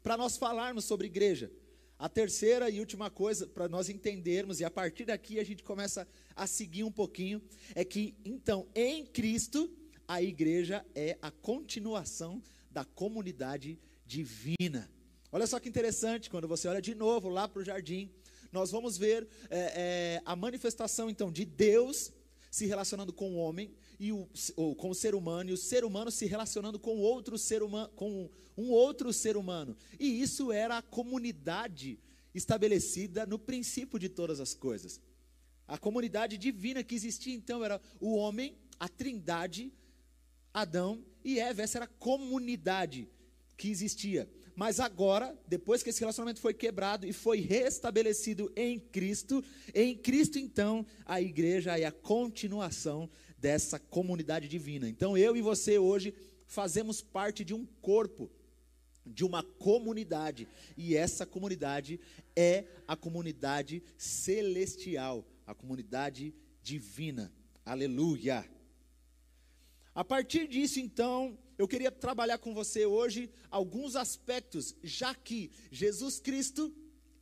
para 0.03 0.17
nós 0.17 0.37
falarmos 0.37 0.85
sobre 0.85 1.07
igreja. 1.07 1.51
A 1.99 2.09
terceira 2.09 2.71
e 2.71 2.81
última 2.81 3.11
coisa 3.11 3.47
para 3.47 3.69
nós 3.69 3.91
entendermos, 3.91 4.59
e 4.59 4.65
a 4.65 4.71
partir 4.71 5.05
daqui 5.05 5.39
a 5.39 5.45
gente 5.45 5.63
começa 5.63 6.09
a 6.35 6.47
seguir 6.47 6.83
um 6.83 6.91
pouquinho, 6.91 7.43
é 7.75 7.85
que 7.85 8.17
então 8.25 8.67
em 8.75 9.05
Cristo 9.05 9.71
a 10.09 10.23
igreja 10.23 10.85
é 10.95 11.19
a 11.21 11.31
continuação 11.31 12.43
da 12.71 12.85
comunidade 12.85 13.79
divina. 14.07 14.91
Olha 15.31 15.47
só 15.47 15.61
que 15.61 15.69
interessante, 15.69 16.31
quando 16.31 16.49
você 16.49 16.67
olha 16.69 16.81
de 16.81 16.95
novo 16.95 17.29
lá 17.29 17.47
para 17.47 17.61
o 17.61 17.65
jardim, 17.65 18.11
nós 18.51 18.71
vamos 18.71 18.97
ver 18.97 19.29
é, 19.51 19.59
é, 19.59 20.23
a 20.25 20.35
manifestação 20.35 21.11
então 21.11 21.31
de 21.31 21.45
Deus 21.45 22.13
se 22.51 22.67
relacionando 22.67 23.13
com 23.13 23.33
o 23.33 23.37
homem 23.37 23.73
e 24.01 24.13
o, 24.13 24.27
ou 24.57 24.75
com 24.75 24.89
o 24.89 24.95
ser 24.95 25.15
humano 25.15 25.51
e 25.51 25.53
o 25.53 25.59
ser 25.59 25.85
humano 25.85 26.11
se 26.11 26.25
relacionando 26.25 26.79
com 26.79 26.97
outro 26.97 27.37
ser 27.37 27.63
humano, 27.63 27.91
com 27.95 28.31
um 28.57 28.71
outro 28.71 29.13
ser 29.13 29.37
humano. 29.37 29.77
E 29.99 30.23
isso 30.23 30.51
era 30.51 30.79
a 30.79 30.83
comunidade 30.83 32.01
estabelecida 32.35 33.27
no 33.27 33.39
princípio 33.39 33.99
de 33.99 34.09
todas 34.09 34.41
as 34.41 34.55
coisas. 34.55 34.99
A 35.69 35.77
comunidade 35.77 36.39
divina 36.39 36.83
que 36.83 36.95
existia 36.95 37.35
então 37.35 37.63
era 37.63 37.79
o 38.01 38.17
homem, 38.17 38.57
a 38.79 38.89
Trindade, 38.89 39.71
Adão 40.53 41.05
e 41.23 41.39
Eva. 41.39 41.61
Essa 41.61 41.79
era 41.79 41.85
a 41.85 41.89
comunidade 41.89 43.07
que 43.55 43.69
existia. 43.69 44.27
Mas 44.57 44.81
agora, 44.81 45.39
depois 45.47 45.83
que 45.83 45.91
esse 45.91 46.01
relacionamento 46.01 46.41
foi 46.41 46.55
quebrado 46.55 47.07
e 47.07 47.13
foi 47.13 47.41
restabelecido 47.41 48.51
em 48.57 48.79
Cristo, 48.79 49.45
em 49.75 49.95
Cristo 49.95 50.39
então 50.39 50.87
a 51.05 51.21
igreja 51.21 51.79
é 51.79 51.85
a 51.85 51.93
continuação 51.93 53.09
dessa 53.41 53.79
comunidade 53.79 54.49
divina. 54.49 54.89
Então 54.89 55.17
eu 55.17 55.37
e 55.37 55.43
você 55.43 55.79
hoje 55.79 56.15
fazemos 56.47 57.01
parte 57.01 57.45
de 57.45 57.55
um 57.55 57.65
corpo. 57.81 58.31
de 59.05 59.25
uma 59.25 59.43
comunidade, 59.43 60.47
e 60.77 60.95
essa 60.95 61.27
comunidade 61.27 62.01
é 62.37 62.65
a 62.87 62.97
comunidade 62.97 63.83
celestial, 63.97 65.27
a 65.47 65.55
comunidade 65.55 66.35
divina. 66.63 67.33
Aleluia. 67.65 68.49
A 69.95 70.05
partir 70.05 70.47
disso, 70.47 70.79
então, 70.79 71.37
eu 71.59 71.67
queria 71.67 71.91
trabalhar 71.91 72.39
com 72.39 72.55
você 72.55 72.87
hoje 72.87 73.31
alguns 73.51 73.97
aspectos, 73.97 74.75
já 74.83 75.15
que 75.15 75.51
Jesus 75.71 76.21
Cristo, 76.21 76.73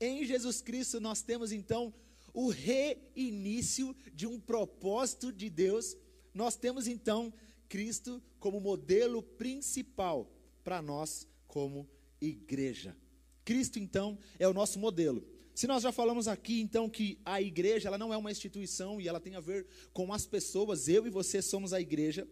em 0.01 0.25
Jesus 0.25 0.61
Cristo, 0.61 1.01
nós 1.01 1.23
temos 1.23 1.51
então 1.51 1.93
o 2.33 2.49
reinício 2.51 3.97
de 4.13 4.27
um 4.27 4.39
propósito 4.39 5.33
de 5.33 5.49
Deus, 5.49 5.97
nós 6.39 6.55
temos 6.55 6.87
então 6.87 7.33
Cristo 7.69 8.23
como 8.39 8.61
modelo 8.61 9.23
principal 9.23 10.31
para 10.63 10.81
nós 10.81 11.27
como 11.49 11.89
igreja. 12.21 12.97
Cristo 13.45 13.81
então 13.81 14.17
é 14.39 14.47
o 14.47 14.55
nosso 14.55 14.79
modelo. 14.79 15.27
Se 15.53 15.67
nós 15.67 15.83
já 15.83 15.91
falamos 15.91 16.29
aqui 16.29 16.61
então 16.61 16.89
que 16.89 17.19
a 17.25 17.43
igreja 17.43 17.89
ela 17.89 17.99
não 17.99 18.15
é 18.15 18.17
uma 18.17 18.31
instituição 18.31 19.01
e 19.01 19.09
ela 19.09 19.19
tem 19.19 19.35
a 19.35 19.41
ver 19.41 19.67
com 19.93 20.13
as 20.13 20.27
pessoas, 20.27 20.87
eu 20.87 21.09
e 21.09 21.11
você 21.11 21.43
somos 21.43 21.73
a 21.73 21.81
igreja. 21.81 22.27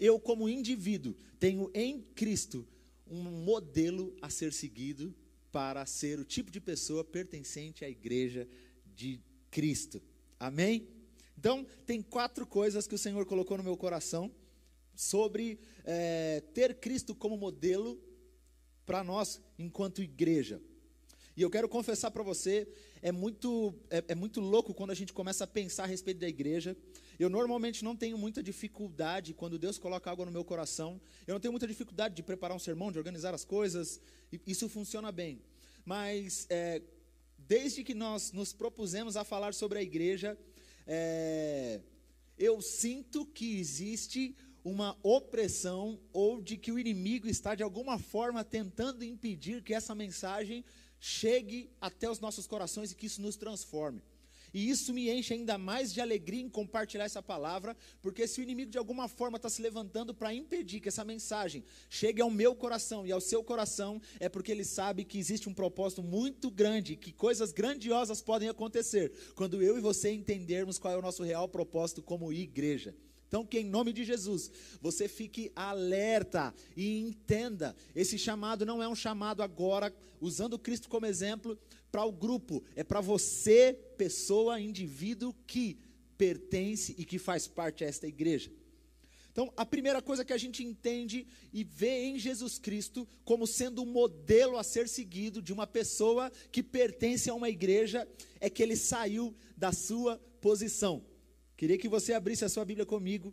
Eu 0.00 0.18
como 0.18 0.48
indivíduo 0.48 1.14
tenho 1.38 1.70
em 1.72 2.00
Cristo 2.00 2.66
um 3.06 3.22
modelo 3.22 4.16
a 4.20 4.28
ser 4.28 4.52
seguido 4.52 5.14
para 5.52 5.86
ser 5.86 6.18
o 6.18 6.24
tipo 6.24 6.50
de 6.50 6.60
pessoa 6.60 7.04
pertencente 7.04 7.84
à 7.84 7.88
igreja 7.88 8.48
de 8.96 9.20
Cristo. 9.48 10.02
Amém? 10.40 10.95
Então, 11.38 11.66
tem 11.84 12.00
quatro 12.02 12.46
coisas 12.46 12.86
que 12.86 12.94
o 12.94 12.98
Senhor 12.98 13.24
colocou 13.26 13.56
no 13.58 13.64
meu 13.64 13.76
coração 13.76 14.30
sobre 14.94 15.58
é, 15.84 16.42
ter 16.54 16.80
Cristo 16.80 17.14
como 17.14 17.36
modelo 17.36 18.00
para 18.86 19.04
nós 19.04 19.40
enquanto 19.58 20.02
igreja. 20.02 20.60
E 21.36 21.42
eu 21.42 21.50
quero 21.50 21.68
confessar 21.68 22.10
para 22.10 22.22
você, 22.22 22.66
é 23.02 23.12
muito, 23.12 23.74
é, 23.90 24.02
é, 24.08 24.14
muito 24.14 24.40
louco 24.40 24.72
quando 24.72 24.92
a 24.92 24.94
gente 24.94 25.12
começa 25.12 25.44
a 25.44 25.46
pensar 25.46 25.82
a 25.82 25.86
respeito 25.86 26.18
da 26.18 26.26
igreja. 26.26 26.74
Eu 27.18 27.28
normalmente 27.28 27.84
não 27.84 27.94
tenho 27.94 28.16
muita 28.16 28.42
dificuldade 28.42 29.34
quando 29.34 29.58
Deus 29.58 29.76
coloca 29.76 30.08
algo 30.08 30.24
no 30.24 30.30
meu 30.30 30.42
coração. 30.42 30.98
Eu 31.26 31.34
não 31.34 31.40
tenho 31.40 31.52
muita 31.52 31.66
dificuldade 31.66 32.14
de 32.14 32.22
preparar 32.22 32.56
um 32.56 32.58
sermão, 32.58 32.90
de 32.90 32.96
organizar 32.96 33.34
as 33.34 33.44
coisas. 33.44 34.00
isso 34.46 34.66
funciona 34.66 35.12
bem. 35.12 35.42
Mas 35.84 36.46
é, 36.48 36.80
desde 37.36 37.84
que 37.84 37.92
nós 37.92 38.32
nos 38.32 38.54
propusemos 38.54 39.14
a 39.14 39.22
falar 39.22 39.52
sobre 39.52 39.78
a 39.78 39.82
igreja, 39.82 40.38
é, 40.86 41.80
eu 42.38 42.60
sinto 42.60 43.26
que 43.26 43.58
existe 43.58 44.36
uma 44.64 44.96
opressão 45.02 45.98
ou 46.12 46.40
de 46.40 46.56
que 46.56 46.72
o 46.72 46.78
inimigo 46.78 47.28
está 47.28 47.54
de 47.54 47.62
alguma 47.62 47.98
forma 47.98 48.44
tentando 48.44 49.04
impedir 49.04 49.62
que 49.62 49.72
essa 49.72 49.94
mensagem 49.94 50.64
chegue 50.98 51.70
até 51.80 52.10
os 52.10 52.20
nossos 52.20 52.46
corações 52.46 52.90
e 52.90 52.94
que 52.94 53.06
isso 53.06 53.22
nos 53.22 53.36
transforme. 53.36 54.02
E 54.56 54.70
isso 54.70 54.94
me 54.94 55.10
enche 55.10 55.34
ainda 55.34 55.58
mais 55.58 55.92
de 55.92 56.00
alegria 56.00 56.40
em 56.40 56.48
compartilhar 56.48 57.04
essa 57.04 57.22
palavra, 57.22 57.76
porque 58.00 58.26
se 58.26 58.40
o 58.40 58.42
inimigo 58.42 58.70
de 58.70 58.78
alguma 58.78 59.06
forma 59.06 59.36
está 59.36 59.50
se 59.50 59.60
levantando 59.60 60.14
para 60.14 60.32
impedir 60.32 60.80
que 60.80 60.88
essa 60.88 61.04
mensagem 61.04 61.62
chegue 61.90 62.22
ao 62.22 62.30
meu 62.30 62.56
coração 62.56 63.06
e 63.06 63.12
ao 63.12 63.20
seu 63.20 63.44
coração, 63.44 64.00
é 64.18 64.30
porque 64.30 64.50
ele 64.50 64.64
sabe 64.64 65.04
que 65.04 65.18
existe 65.18 65.46
um 65.46 65.52
propósito 65.52 66.02
muito 66.02 66.50
grande, 66.50 66.96
que 66.96 67.12
coisas 67.12 67.52
grandiosas 67.52 68.22
podem 68.22 68.48
acontecer 68.48 69.12
quando 69.34 69.62
eu 69.62 69.76
e 69.76 69.80
você 69.82 70.10
entendermos 70.10 70.78
qual 70.78 70.94
é 70.94 70.96
o 70.96 71.02
nosso 71.02 71.22
real 71.22 71.46
propósito 71.46 72.02
como 72.02 72.32
igreja. 72.32 72.94
Então, 73.28 73.44
que 73.44 73.58
em 73.58 73.64
nome 73.64 73.92
de 73.92 74.04
Jesus, 74.04 74.50
você 74.80 75.08
fique 75.08 75.50
alerta 75.54 76.54
e 76.76 76.98
entenda: 76.98 77.74
esse 77.94 78.18
chamado 78.18 78.64
não 78.64 78.82
é 78.82 78.88
um 78.88 78.94
chamado 78.94 79.42
agora, 79.42 79.94
usando 80.20 80.58
Cristo 80.58 80.88
como 80.88 81.06
exemplo, 81.06 81.58
para 81.90 82.04
o 82.04 82.12
grupo, 82.12 82.62
é 82.74 82.84
para 82.84 83.00
você, 83.00 83.72
pessoa, 83.96 84.60
indivíduo 84.60 85.34
que 85.46 85.78
pertence 86.16 86.94
e 86.98 87.04
que 87.04 87.18
faz 87.18 87.46
parte 87.46 87.84
desta 87.84 88.06
igreja. 88.06 88.50
Então, 89.32 89.52
a 89.54 89.66
primeira 89.66 90.00
coisa 90.00 90.24
que 90.24 90.32
a 90.32 90.38
gente 90.38 90.64
entende 90.64 91.26
e 91.52 91.62
vê 91.62 92.04
em 92.04 92.18
Jesus 92.18 92.58
Cristo 92.58 93.06
como 93.22 93.46
sendo 93.46 93.82
um 93.82 93.86
modelo 93.86 94.56
a 94.56 94.62
ser 94.62 94.88
seguido 94.88 95.42
de 95.42 95.52
uma 95.52 95.66
pessoa 95.66 96.32
que 96.50 96.62
pertence 96.62 97.28
a 97.28 97.34
uma 97.34 97.50
igreja 97.50 98.08
é 98.40 98.48
que 98.48 98.62
ele 98.62 98.76
saiu 98.76 99.34
da 99.54 99.72
sua 99.72 100.16
posição. 100.40 101.04
Queria 101.56 101.78
que 101.78 101.88
você 101.88 102.12
abrisse 102.12 102.44
a 102.44 102.48
sua 102.48 102.64
Bíblia 102.64 102.84
comigo 102.84 103.32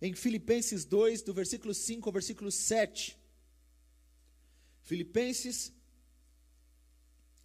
em 0.00 0.14
Filipenses 0.14 0.84
2, 0.84 1.22
do 1.22 1.32
versículo 1.32 1.72
5 1.72 2.06
ao 2.06 2.12
versículo 2.12 2.50
7. 2.50 3.16
Filipenses, 4.82 5.72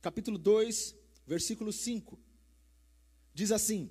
capítulo 0.02 0.38
2, 0.38 0.94
versículo 1.26 1.72
5. 1.72 2.20
Diz 3.34 3.54
assim: 3.54 3.90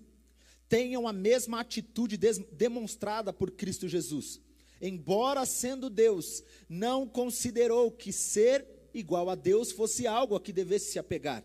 Tenham 0.69 1.09
a 1.09 1.13
mesma 1.13 1.61
atitude 1.61 2.19
demonstrada 2.19 3.33
por 3.33 3.51
Cristo 3.53 3.89
Jesus. 3.89 4.39
Embora 4.83 5.47
sendo 5.47 5.89
Deus, 5.89 6.45
não 6.69 7.09
considerou 7.09 7.91
que 7.91 8.13
ser 8.13 8.67
igual 8.93 9.31
a 9.31 9.35
Deus 9.35 9.73
fosse 9.73 10.07
algo 10.07 10.37
a 10.37 10.41
que 10.41 10.53
devesse 10.53 10.93
se 10.93 10.99
apegar. 10.99 11.43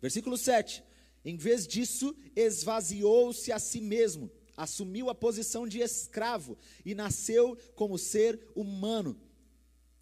Versículo 0.00 0.38
7 0.38 0.84
em 1.24 1.36
vez 1.36 1.66
disso, 1.66 2.14
esvaziou-se 2.34 3.52
a 3.52 3.58
si 3.58 3.80
mesmo, 3.80 4.30
assumiu 4.56 5.08
a 5.08 5.14
posição 5.14 5.66
de 5.66 5.80
escravo 5.80 6.58
e 6.84 6.94
nasceu 6.94 7.56
como 7.74 7.98
ser 7.98 8.40
humano. 8.54 9.18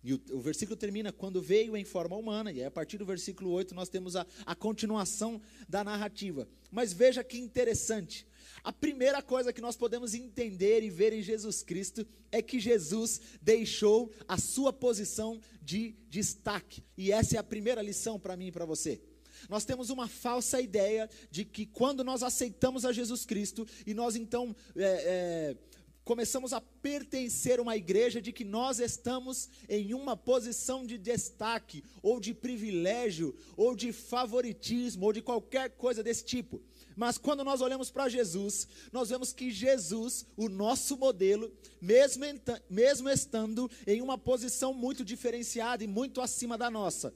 E 0.02 0.14
o, 0.14 0.20
o, 0.32 0.40
versículo 0.40 0.76
termina 0.76 1.12
quando 1.12 1.42
veio 1.42 1.76
em 1.76 1.84
forma 1.84 2.16
humana, 2.16 2.50
e 2.50 2.60
aí 2.60 2.64
a 2.64 2.70
partir 2.70 2.96
do 2.96 3.04
versículo 3.04 3.50
8 3.50 3.74
nós 3.74 3.90
temos 3.90 4.16
a, 4.16 4.26
a 4.46 4.54
continuação 4.54 5.40
da 5.68 5.84
narrativa. 5.84 6.48
Mas 6.70 6.92
veja 6.92 7.22
que 7.22 7.38
interessante. 7.38 8.26
A 8.64 8.72
primeira 8.72 9.22
coisa 9.22 9.52
que 9.52 9.60
nós 9.60 9.76
podemos 9.76 10.14
entender 10.14 10.82
e 10.82 10.90
ver 10.90 11.12
em 11.12 11.22
Jesus 11.22 11.62
Cristo 11.62 12.06
é 12.32 12.40
que 12.40 12.58
Jesus 12.58 13.20
deixou 13.42 14.10
a 14.26 14.38
sua 14.38 14.72
posição 14.72 15.38
de 15.62 15.94
destaque. 16.08 16.82
E 16.96 17.12
essa 17.12 17.36
é 17.36 17.38
a 17.38 17.44
primeira 17.44 17.82
lição 17.82 18.18
para 18.18 18.36
mim 18.36 18.46
e 18.46 18.52
para 18.52 18.64
você. 18.64 19.00
Nós 19.48 19.64
temos 19.64 19.90
uma 19.90 20.08
falsa 20.08 20.60
ideia 20.60 21.08
de 21.30 21.44
que 21.44 21.66
quando 21.66 22.04
nós 22.04 22.22
aceitamos 22.22 22.84
a 22.84 22.92
Jesus 22.92 23.24
Cristo 23.24 23.66
e 23.86 23.94
nós 23.94 24.16
então 24.16 24.54
é, 24.76 24.84
é, 24.84 25.56
começamos 26.04 26.52
a 26.52 26.60
pertencer 26.60 27.58
a 27.58 27.62
uma 27.62 27.76
igreja, 27.76 28.20
de 28.20 28.32
que 28.32 28.44
nós 28.44 28.80
estamos 28.80 29.48
em 29.68 29.94
uma 29.94 30.16
posição 30.16 30.84
de 30.84 30.98
destaque, 30.98 31.84
ou 32.02 32.18
de 32.18 32.34
privilégio, 32.34 33.32
ou 33.56 33.76
de 33.76 33.92
favoritismo, 33.92 35.06
ou 35.06 35.12
de 35.12 35.22
qualquer 35.22 35.70
coisa 35.70 36.02
desse 36.02 36.24
tipo. 36.24 36.60
Mas 36.96 37.16
quando 37.16 37.44
nós 37.44 37.60
olhamos 37.60 37.90
para 37.90 38.08
Jesus, 38.08 38.66
nós 38.92 39.08
vemos 39.08 39.32
que 39.32 39.50
Jesus, 39.50 40.26
o 40.36 40.48
nosso 40.48 40.96
modelo, 40.96 41.52
mesmo, 41.80 42.24
mesmo 42.68 43.08
estando 43.08 43.70
em 43.86 44.02
uma 44.02 44.18
posição 44.18 44.74
muito 44.74 45.04
diferenciada 45.04 45.84
e 45.84 45.86
muito 45.86 46.20
acima 46.20 46.58
da 46.58 46.68
nossa, 46.68 47.14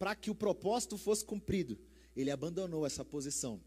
para 0.00 0.14
que 0.14 0.30
o 0.30 0.34
propósito 0.34 0.96
fosse 0.96 1.22
cumprido, 1.22 1.78
ele 2.16 2.30
abandonou 2.30 2.86
essa 2.86 3.04
posição, 3.04 3.60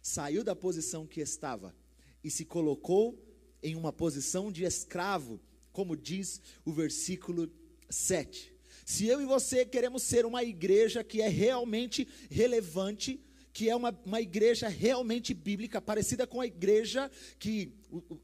saiu 0.00 0.44
da 0.44 0.54
posição 0.54 1.04
que 1.04 1.20
estava 1.20 1.74
e 2.22 2.30
se 2.30 2.44
colocou 2.44 3.18
em 3.60 3.74
uma 3.74 3.92
posição 3.92 4.52
de 4.52 4.62
escravo, 4.62 5.40
como 5.72 5.96
diz 5.96 6.40
o 6.64 6.72
versículo 6.72 7.50
7. 7.90 8.54
Se 8.86 9.08
eu 9.08 9.20
e 9.20 9.26
você 9.26 9.66
queremos 9.66 10.04
ser 10.04 10.24
uma 10.24 10.44
igreja 10.44 11.02
que 11.02 11.20
é 11.20 11.26
realmente 11.28 12.06
relevante, 12.30 13.20
que 13.52 13.68
é 13.68 13.74
uma, 13.74 13.98
uma 14.04 14.20
igreja 14.20 14.68
realmente 14.68 15.34
bíblica, 15.34 15.80
parecida 15.80 16.26
com 16.26 16.40
a 16.40 16.46
igreja 16.46 17.10
que 17.38 17.72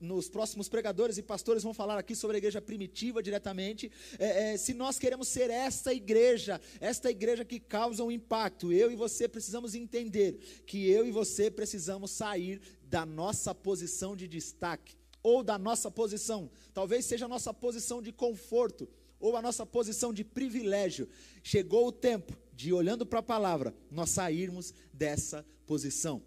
nos 0.00 0.28
próximos 0.28 0.68
pregadores 0.68 1.18
e 1.18 1.22
pastores 1.22 1.62
vão 1.62 1.74
falar 1.74 1.98
aqui 1.98 2.14
sobre 2.14 2.36
a 2.36 2.38
igreja 2.38 2.60
primitiva 2.60 3.22
diretamente. 3.22 3.90
É, 4.18 4.52
é, 4.52 4.56
se 4.56 4.72
nós 4.72 4.98
queremos 4.98 5.28
ser 5.28 5.50
esta 5.50 5.92
igreja, 5.92 6.60
esta 6.80 7.10
igreja 7.10 7.44
que 7.44 7.58
causa 7.58 8.04
um 8.04 8.10
impacto, 8.10 8.72
eu 8.72 8.90
e 8.90 8.96
você 8.96 9.28
precisamos 9.28 9.74
entender 9.74 10.62
que 10.66 10.88
eu 10.88 11.06
e 11.06 11.10
você 11.10 11.50
precisamos 11.50 12.10
sair 12.12 12.60
da 12.84 13.04
nossa 13.04 13.54
posição 13.54 14.14
de 14.14 14.28
destaque, 14.28 14.96
ou 15.22 15.42
da 15.42 15.58
nossa 15.58 15.90
posição, 15.90 16.48
talvez 16.72 17.04
seja 17.04 17.24
a 17.24 17.28
nossa 17.28 17.52
posição 17.52 18.00
de 18.00 18.12
conforto, 18.12 18.88
ou 19.18 19.36
a 19.36 19.42
nossa 19.42 19.66
posição 19.66 20.12
de 20.12 20.22
privilégio. 20.22 21.08
Chegou 21.42 21.88
o 21.88 21.92
tempo 21.92 22.36
de, 22.56 22.72
olhando 22.72 23.04
para 23.04 23.20
a 23.20 23.22
palavra, 23.22 23.74
nós 23.90 24.10
sairmos 24.10 24.72
dessa 24.92 25.46
posição. 25.66 26.22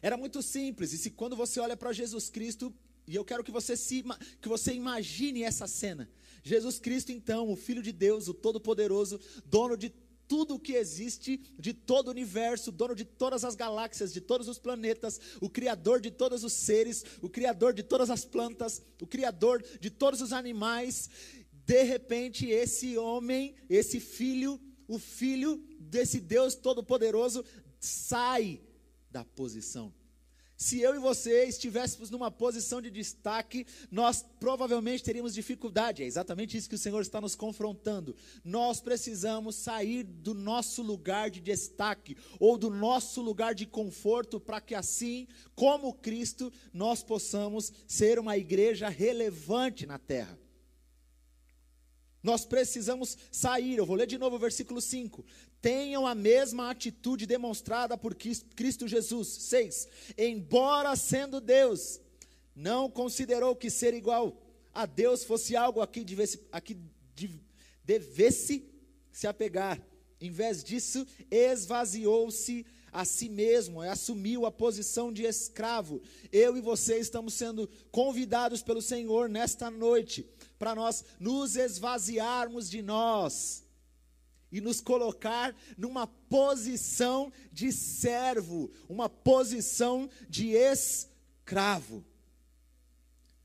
Era 0.00 0.16
muito 0.16 0.42
simples, 0.42 0.92
e 0.92 0.98
se 0.98 1.10
quando 1.10 1.36
você 1.36 1.60
olha 1.60 1.76
para 1.76 1.92
Jesus 1.92 2.30
Cristo, 2.30 2.74
e 3.06 3.14
eu 3.14 3.24
quero 3.24 3.44
que 3.44 3.50
você, 3.50 3.76
se, 3.76 4.02
que 4.40 4.48
você 4.48 4.72
imagine 4.72 5.42
essa 5.42 5.66
cena. 5.66 6.10
Jesus 6.42 6.78
Cristo, 6.78 7.12
então, 7.12 7.50
o 7.50 7.56
Filho 7.56 7.82
de 7.82 7.92
Deus, 7.92 8.28
o 8.28 8.34
Todo-Poderoso, 8.34 9.20
dono 9.44 9.76
de 9.76 9.92
tudo 10.26 10.54
o 10.54 10.60
que 10.60 10.74
existe, 10.74 11.40
de 11.58 11.72
todo 11.72 12.08
o 12.08 12.10
universo, 12.10 12.70
dono 12.70 12.94
de 12.94 13.04
todas 13.04 13.44
as 13.44 13.54
galáxias, 13.54 14.12
de 14.12 14.20
todos 14.20 14.46
os 14.46 14.58
planetas, 14.58 15.20
o 15.40 15.48
Criador 15.48 16.00
de 16.00 16.10
todos 16.10 16.44
os 16.44 16.52
seres, 16.52 17.04
o 17.22 17.28
Criador 17.30 17.72
de 17.72 17.82
todas 17.82 18.10
as 18.10 18.24
plantas, 18.26 18.82
o 19.00 19.06
Criador 19.06 19.64
de 19.80 19.90
todos 19.90 20.20
os 20.20 20.32
animais, 20.32 21.08
De 21.68 21.82
repente, 21.82 22.46
esse 22.46 22.96
homem, 22.96 23.54
esse 23.68 24.00
filho, 24.00 24.58
o 24.88 24.98
filho 24.98 25.62
desse 25.78 26.18
Deus 26.18 26.54
Todo-Poderoso, 26.54 27.44
sai 27.78 28.60
da 29.10 29.24
posição. 29.24 29.92
Se 30.60 30.80
eu 30.80 30.92
e 30.96 30.98
você 30.98 31.44
estivéssemos 31.44 32.10
numa 32.10 32.32
posição 32.32 32.82
de 32.82 32.90
destaque, 32.90 33.64
nós 33.92 34.26
provavelmente 34.40 35.04
teríamos 35.04 35.32
dificuldade. 35.32 36.02
É 36.02 36.06
exatamente 36.06 36.56
isso 36.56 36.68
que 36.68 36.74
o 36.74 36.78
Senhor 36.78 37.00
está 37.00 37.20
nos 37.20 37.36
confrontando. 37.36 38.16
Nós 38.42 38.80
precisamos 38.80 39.54
sair 39.54 40.02
do 40.02 40.34
nosso 40.34 40.82
lugar 40.82 41.30
de 41.30 41.40
destaque 41.40 42.16
ou 42.40 42.58
do 42.58 42.70
nosso 42.70 43.22
lugar 43.22 43.54
de 43.54 43.66
conforto 43.66 44.40
para 44.40 44.60
que 44.60 44.74
assim, 44.74 45.28
como 45.54 45.94
Cristo, 45.94 46.52
nós 46.72 47.04
possamos 47.04 47.72
ser 47.86 48.18
uma 48.18 48.36
igreja 48.36 48.88
relevante 48.88 49.86
na 49.86 49.96
terra. 49.96 50.36
Nós 52.28 52.44
precisamos 52.44 53.16
sair. 53.32 53.78
Eu 53.78 53.86
vou 53.86 53.96
ler 53.96 54.06
de 54.06 54.18
novo 54.18 54.36
o 54.36 54.38
versículo 54.38 54.82
5. 54.82 55.24
Tenham 55.62 56.06
a 56.06 56.14
mesma 56.14 56.68
atitude 56.68 57.24
demonstrada 57.24 57.96
por 57.96 58.14
Cristo 58.14 58.86
Jesus. 58.86 59.28
6. 59.28 59.88
Embora 60.18 60.94
sendo 60.94 61.40
Deus, 61.40 61.98
não 62.54 62.90
considerou 62.90 63.56
que 63.56 63.70
ser 63.70 63.94
igual 63.94 64.36
a 64.74 64.84
Deus 64.84 65.24
fosse 65.24 65.56
algo 65.56 65.80
a 65.80 65.86
que 65.86 66.04
devesse, 66.04 66.38
a 66.52 66.60
que 66.60 66.76
devesse 67.82 68.62
se 69.10 69.26
apegar. 69.26 69.80
Em 70.20 70.30
vez 70.30 70.62
disso, 70.62 71.06
esvaziou-se 71.30 72.66
a 72.92 73.06
si 73.06 73.30
mesmo, 73.30 73.80
assumiu 73.80 74.44
a 74.44 74.52
posição 74.52 75.10
de 75.10 75.22
escravo. 75.24 76.02
Eu 76.30 76.58
e 76.58 76.60
você 76.60 76.98
estamos 76.98 77.32
sendo 77.32 77.70
convidados 77.90 78.62
pelo 78.62 78.82
Senhor 78.82 79.30
nesta 79.30 79.70
noite 79.70 80.28
para 80.58 80.74
nós 80.74 81.04
nos 81.18 81.56
esvaziarmos 81.56 82.68
de 82.68 82.82
nós 82.82 83.64
e 84.50 84.60
nos 84.60 84.80
colocar 84.80 85.54
numa 85.76 86.06
posição 86.06 87.32
de 87.52 87.70
servo, 87.72 88.70
uma 88.88 89.08
posição 89.08 90.08
de 90.28 90.50
escravo. 90.52 92.04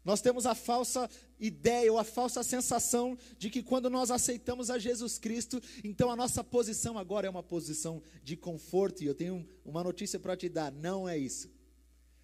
Nós 0.04 0.22
temos 0.22 0.46
a 0.46 0.54
falsa 0.54 1.10
ideia 1.40 1.92
ou 1.92 1.98
a 1.98 2.04
falsa 2.04 2.44
sensação 2.44 3.18
de 3.38 3.50
que 3.50 3.64
quando 3.64 3.90
nós 3.90 4.12
aceitamos 4.12 4.70
a 4.70 4.78
Jesus 4.78 5.18
Cristo, 5.18 5.62
então 5.84 6.12
a 6.12 6.16
nossa 6.16 6.44
posição 6.44 6.98
agora 6.98 7.28
é 7.28 7.30
uma 7.30 7.44
posição 7.44 8.02
de 8.22 8.36
conforto. 8.36 9.02
E 9.02 9.06
eu 9.06 9.16
tenho 9.16 9.48
uma 9.64 9.84
notícia 9.84 10.20
para 10.20 10.36
te 10.36 10.50
dar: 10.50 10.72
não 10.72 11.08
é 11.08 11.18
isso. 11.18 11.50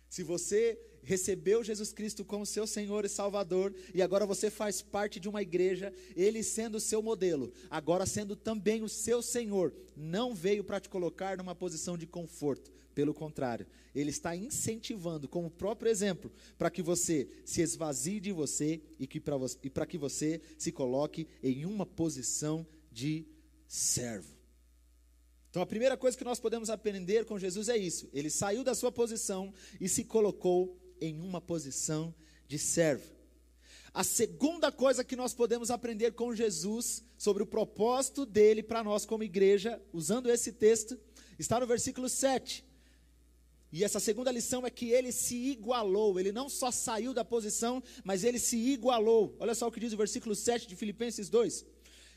Se 0.10 0.24
você 0.24 0.78
recebeu 1.10 1.64
Jesus 1.64 1.92
Cristo 1.92 2.24
como 2.24 2.46
seu 2.46 2.68
Senhor 2.68 3.04
e 3.04 3.10
Salvador, 3.10 3.74
e 3.96 4.00
agora 4.00 4.28
você 4.28 4.52
faz 4.52 4.80
parte 4.80 5.20
de 5.20 5.28
uma 5.28 5.42
igreja, 5.42 5.92
ele 6.16 6.44
sendo 6.44 6.76
o 6.76 6.80
seu 6.80 7.02
modelo, 7.02 7.52
agora 7.68 8.06
sendo 8.06 8.36
também 8.36 8.84
o 8.84 8.88
seu 8.88 9.20
Senhor, 9.20 9.74
não 9.98 10.36
veio 10.36 10.64
para 10.64 10.80
te 10.80 10.88
colocar 10.88 11.36
numa 11.36 11.56
posição 11.56 11.98
de 11.98 12.06
conforto, 12.06 12.72
pelo 12.94 13.12
contrário, 13.12 13.66
ele 13.96 14.12
está 14.12 14.36
incentivando, 14.36 15.28
como 15.28 15.50
próprio 15.50 15.90
exemplo, 15.90 16.32
para 16.60 16.70
que 16.70 16.84
você 16.84 17.28
se 17.44 17.64
esvazie 17.64 18.20
de 18.20 18.32
você 18.32 18.80
e 19.00 19.08
para 19.72 19.88
que 19.88 19.98
você 19.98 20.40
se 20.60 20.72
coloque 20.72 21.28
em 21.42 21.66
uma 21.66 21.88
posição 21.88 22.68
de 22.92 23.26
servo. 23.68 24.38
Então 25.50 25.64
a 25.64 25.66
primeira 25.66 25.98
coisa 25.98 26.16
que 26.16 26.24
nós 26.24 26.40
podemos 26.40 26.70
aprender 26.70 27.26
com 27.26 27.40
Jesus 27.40 27.68
é 27.68 27.78
isso: 27.78 28.08
ele 28.14 28.30
saiu 28.30 28.64
da 28.64 28.76
sua 28.76 28.92
posição 28.92 29.52
e 29.82 29.90
se 29.90 30.04
colocou 30.04 30.78
em 31.02 31.22
uma 31.22 31.40
posição 31.40 32.14
de 32.48 32.58
servo. 32.58 33.20
A 33.94 34.04
segunda 34.04 34.72
coisa 34.72 35.04
que 35.04 35.16
nós 35.16 35.34
podemos 35.34 35.72
aprender 35.72 36.14
com 36.14 36.36
Jesus 36.36 37.04
sobre 37.18 37.42
o 37.44 37.48
propósito 37.48 38.26
dele 38.26 38.62
para 38.62 38.84
nós 38.84 39.06
como 39.06 39.24
igreja, 39.24 39.82
usando 39.92 40.30
esse 40.30 40.52
texto, 40.52 41.00
está 41.38 41.60
no 41.60 41.68
versículo 41.68 42.08
7. 42.08 42.64
E 43.72 43.84
essa 43.84 44.00
segunda 44.00 44.32
lição 44.32 44.66
é 44.66 44.70
que 44.70 44.90
ele 44.90 45.12
se 45.12 45.36
igualou, 45.36 46.20
ele 46.20 46.32
não 46.32 46.50
só 46.50 46.72
saiu 46.72 47.14
da 47.14 47.24
posição, 47.24 47.84
mas 48.04 48.24
ele 48.24 48.40
se 48.40 48.58
igualou. 48.58 49.36
Olha 49.40 49.54
só 49.54 49.68
o 49.68 49.72
que 49.72 49.80
diz 49.80 49.94
o 49.94 49.98
versículo 49.98 50.36
7 50.36 50.68
de 50.68 50.76
Filipenses 50.76 51.30
2. 51.30 51.66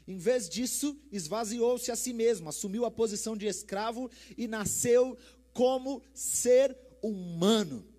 Em 0.08 0.16
vez 0.16 0.48
disso, 0.48 0.98
esvaziou-se 1.10 1.90
a 1.90 1.96
si 1.96 2.12
mesmo, 2.12 2.48
assumiu 2.48 2.84
a 2.84 2.90
posição 2.90 3.36
de 3.36 3.46
escravo 3.46 4.10
e 4.36 4.48
nasceu 4.48 5.16
como 5.52 6.02
ser 6.14 6.76
humano. 7.02 7.91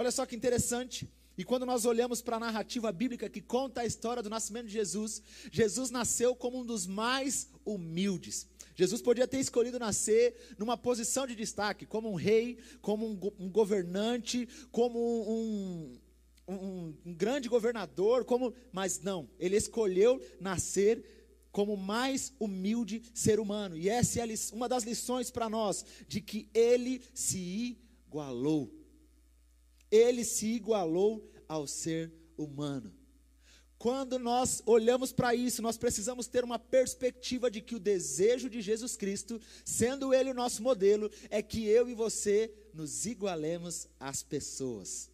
Olha 0.00 0.10
só 0.10 0.24
que 0.24 0.34
interessante. 0.34 1.06
E 1.36 1.44
quando 1.44 1.66
nós 1.66 1.84
olhamos 1.84 2.22
para 2.22 2.36
a 2.36 2.40
narrativa 2.40 2.90
bíblica 2.90 3.28
que 3.28 3.42
conta 3.42 3.82
a 3.82 3.84
história 3.84 4.22
do 4.22 4.30
nascimento 4.30 4.64
de 4.64 4.72
Jesus, 4.72 5.22
Jesus 5.52 5.90
nasceu 5.90 6.34
como 6.34 6.60
um 6.60 6.64
dos 6.64 6.86
mais 6.86 7.50
humildes. 7.66 8.48
Jesus 8.74 9.02
podia 9.02 9.28
ter 9.28 9.38
escolhido 9.40 9.78
nascer 9.78 10.54
numa 10.56 10.74
posição 10.74 11.26
de 11.26 11.36
destaque, 11.36 11.84
como 11.84 12.10
um 12.10 12.14
rei, 12.14 12.56
como 12.80 13.06
um, 13.06 13.44
um 13.44 13.50
governante, 13.50 14.48
como 14.72 14.98
um, 15.30 15.98
um, 16.48 16.94
um, 17.04 17.14
grande 17.14 17.46
governador, 17.46 18.24
como, 18.24 18.54
mas 18.72 19.02
não, 19.02 19.28
ele 19.38 19.56
escolheu 19.56 20.18
nascer 20.40 21.04
como 21.52 21.76
mais 21.76 22.32
humilde 22.40 23.02
ser 23.12 23.38
humano. 23.38 23.76
E 23.76 23.90
essa 23.90 24.18
é 24.18 24.24
uma 24.54 24.66
das 24.66 24.82
lições 24.82 25.30
para 25.30 25.50
nós, 25.50 25.84
de 26.08 26.22
que 26.22 26.48
ele 26.54 27.02
se 27.12 27.76
igualou 28.08 28.79
ele 29.90 30.24
se 30.24 30.46
igualou 30.46 31.30
ao 31.48 31.66
ser 31.66 32.12
humano. 32.36 32.92
Quando 33.80 34.18
nós 34.18 34.62
olhamos 34.66 35.10
para 35.10 35.34
isso, 35.34 35.62
nós 35.62 35.78
precisamos 35.78 36.26
ter 36.26 36.44
uma 36.44 36.58
perspectiva 36.58 37.50
de 37.50 37.62
que 37.62 37.74
o 37.74 37.80
desejo 37.80 38.50
de 38.50 38.60
Jesus 38.60 38.94
Cristo, 38.94 39.40
sendo 39.64 40.12
Ele 40.12 40.30
o 40.30 40.34
nosso 40.34 40.62
modelo, 40.62 41.10
é 41.30 41.40
que 41.40 41.66
eu 41.66 41.88
e 41.88 41.94
você 41.94 42.52
nos 42.74 43.06
igualemos 43.06 43.88
às 43.98 44.22
pessoas, 44.22 45.10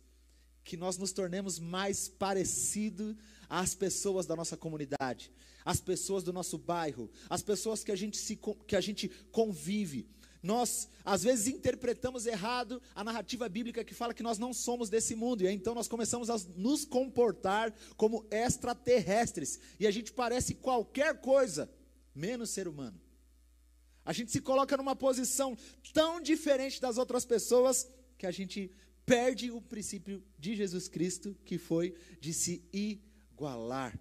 que 0.65 0.77
nós 0.77 0.99
nos 0.99 1.13
tornemos 1.13 1.61
mais 1.61 2.09
parecidos 2.09 3.15
às 3.49 3.73
pessoas 3.73 4.27
da 4.27 4.35
nossa 4.35 4.57
comunidade, 4.57 5.31
às 5.65 5.81
pessoas 5.81 6.25
do 6.25 6.33
nosso 6.33 6.59
bairro, 6.59 7.09
às 7.31 7.43
pessoas 7.43 7.85
que 7.85 7.93
a 7.93 7.97
gente, 7.97 8.17
se, 8.17 8.37
que 8.67 8.75
a 8.75 8.81
gente 8.81 9.09
convive. 9.31 10.09
Nós, 10.47 10.89
às 11.05 11.25
vezes, 11.25 11.49
interpretamos 11.49 12.25
errado 12.25 12.81
a 12.95 13.03
narrativa 13.03 13.49
bíblica 13.49 13.85
que 13.85 13.93
fala 13.93 14.15
que 14.15 14.23
nós 14.23 14.39
não 14.39 14.55
somos 14.55 14.89
desse 14.89 15.17
mundo, 15.17 15.43
e 15.43 15.49
aí, 15.49 15.55
então 15.55 15.75
nós 15.75 15.89
começamos 15.89 16.31
a 16.31 16.39
nos 16.57 16.85
comportar 16.85 17.75
como 17.97 18.25
extraterrestres, 18.31 19.59
e 19.81 19.89
a 19.89 19.91
gente 19.91 20.13
parece 20.13 20.55
qualquer 20.55 21.21
coisa, 21.21 21.69
menos 22.15 22.51
ser 22.51 22.69
humano. 22.69 22.99
A 24.05 24.13
gente 24.13 24.31
se 24.31 24.41
coloca 24.41 24.77
numa 24.77 24.95
posição 24.95 25.59
tão 25.93 26.21
diferente 26.21 26.81
das 26.81 26.97
outras 26.97 27.25
pessoas 27.25 27.91
que 28.17 28.25
a 28.25 28.31
gente 28.31 28.71
perde 29.05 29.51
o 29.51 29.61
princípio 29.61 30.23
de 30.39 30.55
Jesus 30.55 30.87
Cristo, 30.87 31.37
que 31.45 31.59
foi 31.59 31.93
de 32.21 32.33
se 32.33 32.65
igualar. 32.73 33.99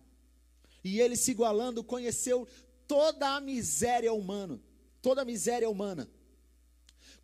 E 0.83 0.99
ele 1.01 1.15
se 1.15 1.31
igualando 1.31 1.83
conheceu 1.83 2.47
toda 2.87 3.35
a 3.35 3.41
miséria 3.41 4.13
humana, 4.13 4.61
toda 5.01 5.23
a 5.23 5.25
miséria 5.25 5.67
humana. 5.67 6.07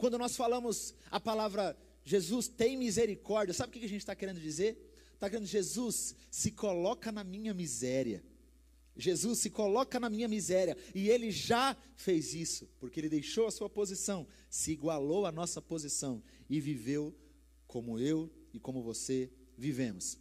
Quando 0.02 0.18
nós 0.18 0.36
falamos 0.36 0.96
a 1.12 1.20
palavra 1.20 1.78
Jesus 2.04 2.48
tem 2.48 2.76
misericórdia, 2.76 3.54
sabe 3.54 3.70
o 3.70 3.80
que 3.80 3.86
a 3.86 3.88
gente 3.88 4.00
está 4.00 4.16
querendo 4.16 4.40
dizer? 4.40 4.76
Está 5.14 5.30
querendo 5.30 5.46
Jesus 5.46 6.16
se 6.32 6.50
coloca 6.50 7.12
na 7.12 7.24
minha 7.24 7.54
miséria. 7.54 8.24
Jesus 8.98 9.38
se 9.38 9.52
coloca 9.52 10.00
na 10.00 10.10
minha 10.10 10.28
miséria 10.28 10.76
e 10.96 11.08
ele 11.08 11.30
já 11.30 11.78
fez 11.96 12.34
isso, 12.34 12.68
porque 12.80 13.00
ele 13.00 13.10
deixou 13.10 13.46
a 13.46 13.52
sua 13.52 13.70
posição, 13.70 14.26
se 14.50 14.72
igualou 14.72 15.28
à 15.28 15.32
nossa 15.32 15.62
posição 15.62 16.24
e 16.50 16.60
viveu 16.60 17.16
como 17.68 18.00
eu 18.00 18.28
e 18.52 18.60
como 18.60 18.82
você 18.82 19.30
vivemos. 19.56 20.18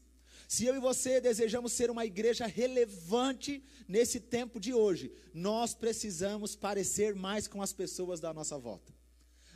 Se 0.47 0.67
eu 0.67 0.77
e 0.77 0.79
você 0.79 1.23
desejamos 1.23 1.73
ser 1.73 1.91
uma 1.91 2.05
igreja 2.05 2.45
relevante 2.45 3.65
nesse 3.89 4.21
tempo 4.21 4.61
de 4.61 4.75
hoje, 4.75 5.11
nós 5.33 5.73
precisamos 5.73 6.55
parecer 6.55 7.15
mais 7.15 7.49
com 7.49 7.63
as 7.63 7.73
pessoas 7.73 8.21
da 8.21 8.35
nossa 8.35 8.59
volta. 8.59 9.00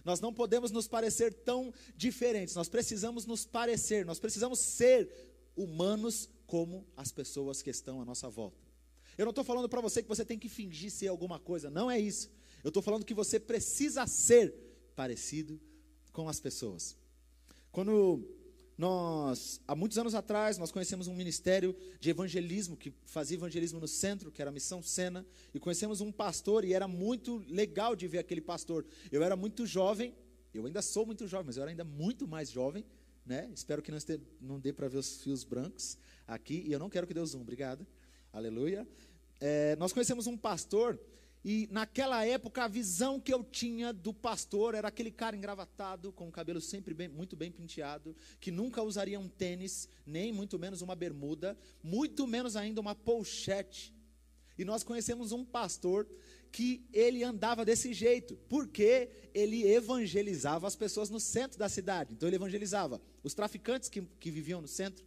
Nós 0.04 0.20
não 0.20 0.32
podemos 0.32 0.70
nos 0.70 0.86
parecer 0.86 1.32
tão 1.32 1.72
diferentes, 1.96 2.54
nós 2.54 2.68
precisamos 2.68 3.24
nos 3.24 3.46
parecer, 3.46 4.04
nós 4.04 4.18
precisamos 4.18 4.58
ser 4.58 5.10
humanos 5.56 6.28
como 6.46 6.86
as 6.96 7.10
pessoas 7.10 7.62
que 7.62 7.70
estão 7.70 8.02
à 8.02 8.04
nossa 8.04 8.28
volta. 8.28 8.62
Eu 9.16 9.24
não 9.24 9.30
estou 9.30 9.44
falando 9.44 9.68
para 9.68 9.80
você 9.80 10.02
que 10.02 10.08
você 10.08 10.24
tem 10.24 10.38
que 10.38 10.48
fingir 10.48 10.90
ser 10.90 11.08
alguma 11.08 11.38
coisa, 11.38 11.70
não 11.70 11.90
é 11.90 11.98
isso. 11.98 12.30
Eu 12.62 12.68
estou 12.68 12.82
falando 12.82 13.04
que 13.04 13.14
você 13.14 13.40
precisa 13.40 14.06
ser 14.06 14.52
parecido 14.94 15.60
com 16.12 16.28
as 16.28 16.40
pessoas. 16.40 16.96
Quando 17.72 18.26
nós, 18.76 19.60
há 19.68 19.74
muitos 19.74 19.98
anos 19.98 20.14
atrás, 20.14 20.58
nós 20.58 20.72
conhecemos 20.72 21.06
um 21.06 21.14
ministério 21.14 21.76
de 22.00 22.10
evangelismo 22.10 22.76
que 22.76 22.92
fazia 23.06 23.36
evangelismo 23.36 23.78
no 23.78 23.86
centro, 23.86 24.32
que 24.32 24.42
era 24.42 24.50
a 24.50 24.52
Missão 24.52 24.82
Sena, 24.82 25.24
e 25.52 25.60
conhecemos 25.60 26.00
um 26.00 26.10
pastor 26.10 26.64
e 26.64 26.72
era 26.72 26.88
muito 26.88 27.44
legal 27.48 27.94
de 27.94 28.08
ver 28.08 28.18
aquele 28.18 28.40
pastor. 28.40 28.84
Eu 29.12 29.22
era 29.22 29.36
muito 29.36 29.64
jovem, 29.64 30.12
eu 30.52 30.66
ainda 30.66 30.82
sou 30.82 31.06
muito 31.06 31.26
jovem, 31.28 31.46
mas 31.46 31.56
eu 31.56 31.62
era 31.62 31.70
ainda 31.70 31.84
muito 31.84 32.26
mais 32.26 32.50
jovem, 32.50 32.84
né? 33.24 33.48
Espero 33.54 33.80
que 33.80 33.92
não, 33.92 33.98
não 34.40 34.58
dê 34.58 34.72
para 34.72 34.88
ver 34.88 34.98
os 34.98 35.22
fios 35.22 35.44
brancos 35.44 35.96
aqui, 36.26 36.64
e 36.66 36.72
eu 36.72 36.78
não 36.78 36.90
quero 36.90 37.06
que 37.06 37.14
Deus 37.14 37.30
zoom, 37.30 37.42
obrigado. 37.42 37.86
Aleluia. 38.32 38.86
É, 39.40 39.76
nós 39.76 39.92
conhecemos 39.92 40.26
um 40.26 40.36
pastor 40.36 40.98
e 41.44 41.68
naquela 41.70 42.24
época 42.24 42.64
a 42.64 42.68
visão 42.68 43.20
que 43.20 43.32
eu 43.32 43.44
tinha 43.44 43.92
do 43.92 44.14
pastor 44.14 44.74
era 44.74 44.88
aquele 44.88 45.10
cara 45.10 45.36
engravatado, 45.36 46.10
com 46.10 46.26
o 46.26 46.32
cabelo 46.32 46.60
sempre 46.60 46.94
bem, 46.94 47.06
muito 47.06 47.36
bem 47.36 47.52
penteado, 47.52 48.16
que 48.40 48.50
nunca 48.50 48.82
usaria 48.82 49.20
um 49.20 49.28
tênis, 49.28 49.86
nem 50.06 50.32
muito 50.32 50.58
menos 50.58 50.80
uma 50.80 50.96
bermuda, 50.96 51.56
muito 51.82 52.26
menos 52.26 52.56
ainda 52.56 52.80
uma 52.80 52.94
pochete. 52.94 53.94
E 54.56 54.64
nós 54.64 54.82
conhecemos 54.82 55.32
um 55.32 55.44
pastor 55.44 56.08
que 56.50 56.86
ele 56.92 57.22
andava 57.22 57.64
desse 57.64 57.92
jeito, 57.92 58.36
porque 58.48 59.10
ele 59.34 59.66
evangelizava 59.66 60.66
as 60.66 60.76
pessoas 60.76 61.10
no 61.10 61.20
centro 61.20 61.58
da 61.58 61.68
cidade. 61.68 62.14
Então 62.14 62.28
ele 62.28 62.36
evangelizava 62.36 63.02
os 63.22 63.34
traficantes 63.34 63.90
que, 63.90 64.00
que 64.18 64.30
viviam 64.30 64.62
no 64.62 64.68
centro, 64.68 65.04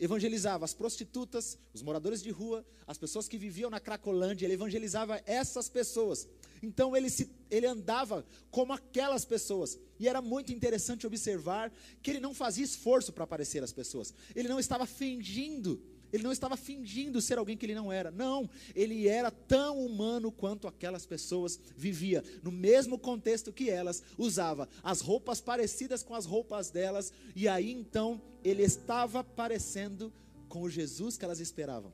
evangelizava 0.00 0.64
as 0.64 0.74
prostitutas, 0.74 1.58
os 1.72 1.82
moradores 1.82 2.22
de 2.22 2.30
rua, 2.30 2.64
as 2.86 2.98
pessoas 2.98 3.28
que 3.28 3.38
viviam 3.38 3.70
na 3.70 3.80
Cracolândia, 3.80 4.46
ele 4.46 4.54
evangelizava 4.54 5.22
essas 5.26 5.68
pessoas. 5.68 6.28
Então 6.62 6.96
ele, 6.96 7.10
se, 7.10 7.30
ele 7.50 7.66
andava 7.66 8.24
como 8.50 8.72
aquelas 8.72 9.24
pessoas. 9.24 9.78
E 9.98 10.08
era 10.08 10.20
muito 10.20 10.52
interessante 10.52 11.06
observar 11.06 11.72
que 12.02 12.10
ele 12.10 12.20
não 12.20 12.34
fazia 12.34 12.64
esforço 12.64 13.12
para 13.12 13.24
aparecer 13.24 13.62
às 13.62 13.72
pessoas. 13.72 14.12
Ele 14.34 14.48
não 14.48 14.60
estava 14.60 14.86
fingindo 14.86 15.82
ele 16.16 16.24
não 16.24 16.32
estava 16.32 16.56
fingindo 16.56 17.20
ser 17.20 17.38
alguém 17.38 17.56
que 17.56 17.64
ele 17.64 17.74
não 17.74 17.92
era. 17.92 18.10
Não, 18.10 18.48
ele 18.74 19.06
era 19.06 19.30
tão 19.30 19.84
humano 19.84 20.32
quanto 20.32 20.66
aquelas 20.66 21.06
pessoas 21.06 21.60
vivia, 21.76 22.24
no 22.42 22.50
mesmo 22.50 22.98
contexto 22.98 23.52
que 23.52 23.70
elas, 23.70 24.02
usava 24.18 24.68
as 24.82 25.00
roupas 25.00 25.40
parecidas 25.40 26.02
com 26.02 26.14
as 26.14 26.26
roupas 26.26 26.70
delas, 26.70 27.12
e 27.34 27.46
aí 27.46 27.70
então 27.70 28.20
ele 28.42 28.62
estava 28.62 29.22
parecendo 29.22 30.12
com 30.48 30.62
o 30.62 30.70
Jesus 30.70 31.16
que 31.16 31.24
elas 31.24 31.40
esperavam. 31.40 31.92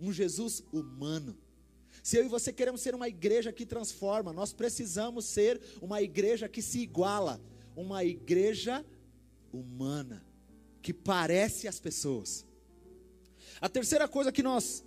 Um 0.00 0.12
Jesus 0.12 0.62
humano. 0.72 1.36
Se 2.02 2.16
eu 2.16 2.24
e 2.24 2.28
você 2.28 2.52
queremos 2.52 2.80
ser 2.80 2.94
uma 2.94 3.08
igreja 3.08 3.52
que 3.52 3.66
transforma, 3.66 4.32
nós 4.32 4.52
precisamos 4.52 5.24
ser 5.24 5.60
uma 5.82 6.00
igreja 6.00 6.48
que 6.48 6.62
se 6.62 6.78
iguala, 6.78 7.40
uma 7.74 8.04
igreja 8.04 8.84
humana, 9.52 10.24
que 10.80 10.94
parece 10.94 11.66
as 11.66 11.80
pessoas. 11.80 12.46
A 13.60 13.68
terceira 13.68 14.06
coisa 14.06 14.32
que 14.32 14.42
nós 14.42 14.84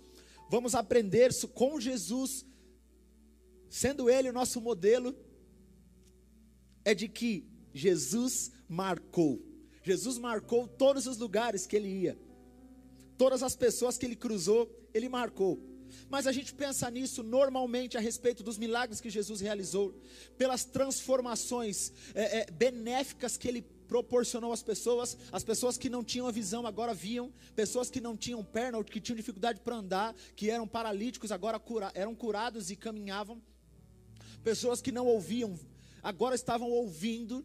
vamos 0.50 0.74
aprender 0.74 1.30
com 1.54 1.80
Jesus, 1.80 2.44
sendo 3.68 4.10
Ele 4.10 4.28
o 4.28 4.32
nosso 4.32 4.60
modelo, 4.60 5.16
é 6.84 6.94
de 6.94 7.08
que 7.08 7.46
Jesus 7.72 8.50
marcou. 8.68 9.42
Jesus 9.82 10.18
marcou 10.18 10.68
todos 10.68 11.06
os 11.06 11.18
lugares 11.18 11.66
que 11.66 11.76
ele 11.76 11.88
ia, 11.88 12.18
todas 13.18 13.42
as 13.42 13.56
pessoas 13.56 13.98
que 13.98 14.06
ele 14.06 14.16
cruzou, 14.16 14.70
ele 14.94 15.08
marcou. 15.08 15.60
Mas 16.08 16.26
a 16.26 16.32
gente 16.32 16.54
pensa 16.54 16.90
nisso 16.90 17.22
normalmente 17.22 17.96
a 17.96 18.00
respeito 18.00 18.42
dos 18.42 18.56
milagres 18.56 19.00
que 19.00 19.10
Jesus 19.10 19.40
realizou, 19.40 19.94
pelas 20.38 20.64
transformações 20.64 21.92
é, 22.14 22.40
é, 22.40 22.50
benéficas 22.50 23.36
que 23.36 23.48
ele 23.48 23.62
proporcionou 23.92 24.54
às 24.54 24.62
pessoas, 24.62 25.18
as 25.30 25.44
pessoas 25.44 25.76
que 25.76 25.90
não 25.90 26.02
tinham 26.02 26.26
a 26.26 26.30
visão 26.30 26.66
agora 26.66 26.94
viam, 26.94 27.30
pessoas 27.54 27.90
que 27.90 28.00
não 28.00 28.16
tinham 28.16 28.42
perna 28.42 28.78
ou 28.78 28.84
que 28.84 28.98
tinham 28.98 29.16
dificuldade 29.16 29.60
para 29.60 29.76
andar, 29.76 30.14
que 30.34 30.48
eram 30.48 30.66
paralíticos 30.66 31.30
agora 31.30 31.60
cura, 31.60 31.92
eram 31.94 32.14
curados 32.14 32.70
e 32.70 32.76
caminhavam, 32.76 33.42
pessoas 34.42 34.80
que 34.80 34.90
não 34.90 35.06
ouviam 35.06 35.58
agora 36.02 36.34
estavam 36.34 36.70
ouvindo, 36.70 37.44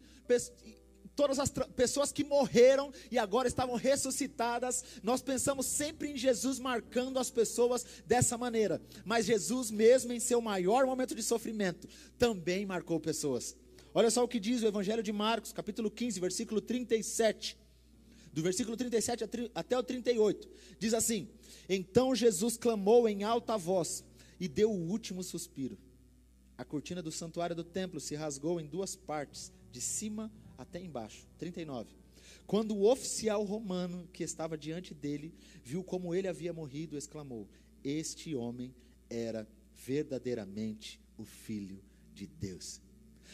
todas 1.14 1.38
as 1.38 1.50
pessoas 1.76 2.10
que 2.10 2.24
morreram 2.24 2.90
e 3.10 3.18
agora 3.18 3.46
estavam 3.46 3.76
ressuscitadas, 3.76 4.82
nós 5.02 5.20
pensamos 5.20 5.66
sempre 5.66 6.08
em 6.10 6.16
Jesus 6.16 6.58
marcando 6.58 7.18
as 7.18 7.30
pessoas 7.30 7.84
dessa 8.06 8.38
maneira, 8.38 8.80
mas 9.04 9.26
Jesus, 9.26 9.70
mesmo 9.70 10.14
em 10.14 10.18
seu 10.18 10.40
maior 10.40 10.86
momento 10.86 11.14
de 11.14 11.22
sofrimento, 11.22 11.86
também 12.16 12.64
marcou 12.64 12.98
pessoas. 12.98 13.54
Olha 13.98 14.12
só 14.12 14.22
o 14.22 14.28
que 14.28 14.38
diz 14.38 14.62
o 14.62 14.66
Evangelho 14.68 15.02
de 15.02 15.12
Marcos, 15.12 15.52
capítulo 15.52 15.90
15, 15.90 16.20
versículo 16.20 16.60
37. 16.60 17.58
Do 18.32 18.40
versículo 18.40 18.76
37 18.76 19.24
até 19.52 19.76
o 19.76 19.82
38. 19.82 20.48
Diz 20.78 20.94
assim: 20.94 21.28
Então 21.68 22.14
Jesus 22.14 22.56
clamou 22.56 23.08
em 23.08 23.24
alta 23.24 23.56
voz 23.56 24.04
e 24.38 24.46
deu 24.46 24.70
o 24.70 24.88
último 24.88 25.24
suspiro. 25.24 25.76
A 26.56 26.64
cortina 26.64 27.02
do 27.02 27.10
santuário 27.10 27.56
do 27.56 27.64
templo 27.64 27.98
se 27.98 28.14
rasgou 28.14 28.60
em 28.60 28.68
duas 28.68 28.94
partes, 28.94 29.52
de 29.72 29.80
cima 29.80 30.32
até 30.56 30.80
embaixo. 30.80 31.26
39. 31.36 31.90
Quando 32.46 32.76
o 32.76 32.88
oficial 32.88 33.42
romano 33.42 34.08
que 34.12 34.22
estava 34.22 34.56
diante 34.56 34.94
dele 34.94 35.34
viu 35.64 35.82
como 35.82 36.14
ele 36.14 36.28
havia 36.28 36.52
morrido, 36.52 36.96
exclamou: 36.96 37.48
Este 37.82 38.32
homem 38.32 38.72
era 39.10 39.44
verdadeiramente 39.74 41.00
o 41.16 41.24
Filho 41.24 41.82
de 42.14 42.28
Deus. 42.28 42.80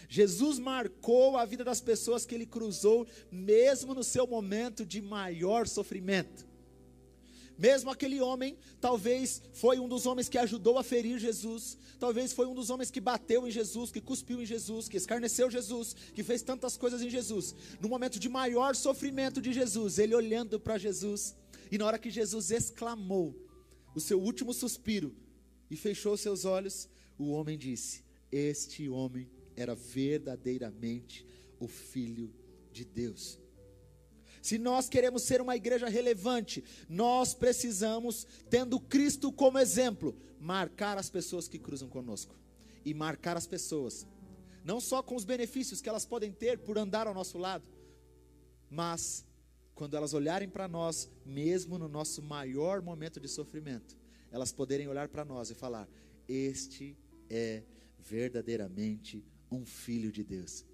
Jesus 0.09 0.59
marcou 0.59 1.37
a 1.37 1.45
vida 1.45 1.65
das 1.65 1.81
pessoas 1.81 2.25
que 2.25 2.35
ele 2.35 2.47
cruzou, 2.47 3.07
mesmo 3.31 3.95
no 3.95 4.05
seu 4.05 4.27
momento 4.27 4.85
de 4.85 5.01
maior 5.01 5.67
sofrimento. 5.67 6.47
Mesmo 7.57 7.91
aquele 7.91 8.21
homem, 8.21 8.57
talvez 8.81 9.41
foi 9.53 9.79
um 9.79 9.89
dos 9.89 10.07
homens 10.07 10.29
que 10.29 10.39
ajudou 10.39 10.77
a 10.77 10.83
ferir 10.83 11.19
Jesus, 11.19 11.79
talvez 12.01 12.33
foi 12.33 12.47
um 12.47 12.55
dos 12.55 12.69
homens 12.69 12.91
que 12.91 13.01
bateu 13.01 13.47
em 13.47 13.51
Jesus, 13.51 13.93
que 13.93 14.01
cuspiu 14.01 14.43
em 14.43 14.47
Jesus, 14.47 14.89
que 14.89 14.97
escarneceu 14.97 15.49
Jesus, 15.49 15.95
que 16.13 16.25
fez 16.25 16.43
tantas 16.43 16.77
coisas 16.77 17.01
em 17.01 17.09
Jesus. 17.09 17.55
No 17.81 17.89
momento 17.89 18.19
de 18.19 18.29
maior 18.29 18.75
sofrimento 18.75 19.41
de 19.41 19.53
Jesus, 19.53 19.99
ele 19.99 20.15
olhando 20.15 20.59
para 20.59 20.79
Jesus, 20.79 21.37
e 21.71 21.79
na 21.79 21.87
hora 21.87 21.99
que 21.99 22.11
Jesus 22.11 22.51
exclamou 22.51 23.35
o 23.95 24.01
seu 24.01 24.21
último 24.21 24.53
suspiro 24.53 25.15
e 25.71 25.77
fechou 25.77 26.17
seus 26.17 26.45
olhos, 26.45 26.89
o 27.17 27.31
homem 27.31 27.57
disse: 27.57 28.05
Este 28.33 28.89
homem 28.89 29.31
era 29.57 29.75
verdadeiramente 29.75 31.27
o 31.59 31.69
Filho 31.69 32.35
de 32.73 32.85
Deus. 32.85 33.39
Se 34.43 34.59
nós 34.59 34.89
queremos 34.91 35.23
ser 35.23 35.41
uma 35.41 35.57
igreja 35.57 35.89
relevante, 35.89 36.63
nós 36.89 37.33
precisamos, 37.33 38.27
tendo 38.51 38.79
Cristo 38.79 39.33
como 39.33 39.59
exemplo, 39.59 40.15
marcar 40.39 40.99
as 40.99 41.09
pessoas 41.09 41.49
que 41.49 41.59
cruzam 41.59 41.89
conosco. 41.89 42.37
E 42.85 42.93
marcar 42.93 43.35
as 43.39 43.47
pessoas, 43.47 44.07
não 44.63 44.79
só 44.79 45.03
com 45.03 45.17
os 45.17 45.25
benefícios 45.25 45.81
que 45.81 45.89
elas 45.89 46.05
podem 46.05 46.31
ter 46.31 46.59
por 46.59 46.77
andar 46.77 47.07
ao 47.07 47.15
nosso 47.15 47.39
lado, 47.39 47.67
mas 48.69 49.25
quando 49.75 49.97
elas 49.97 50.13
olharem 50.13 50.49
para 50.49 50.69
nós, 50.69 51.11
mesmo 51.25 51.79
no 51.79 51.89
nosso 51.89 52.23
maior 52.23 52.83
momento 52.83 53.19
de 53.19 53.29
sofrimento, 53.29 53.97
elas 54.31 54.53
poderem 54.53 54.87
olhar 54.87 55.09
para 55.09 55.25
nós 55.25 55.51
e 55.51 55.55
falar: 55.55 55.89
Este 56.29 56.99
é 57.31 57.63
verdadeiramente 57.99 59.25
um 59.55 59.65
filho 59.65 60.11
de 60.13 60.23
Deus. 60.23 60.65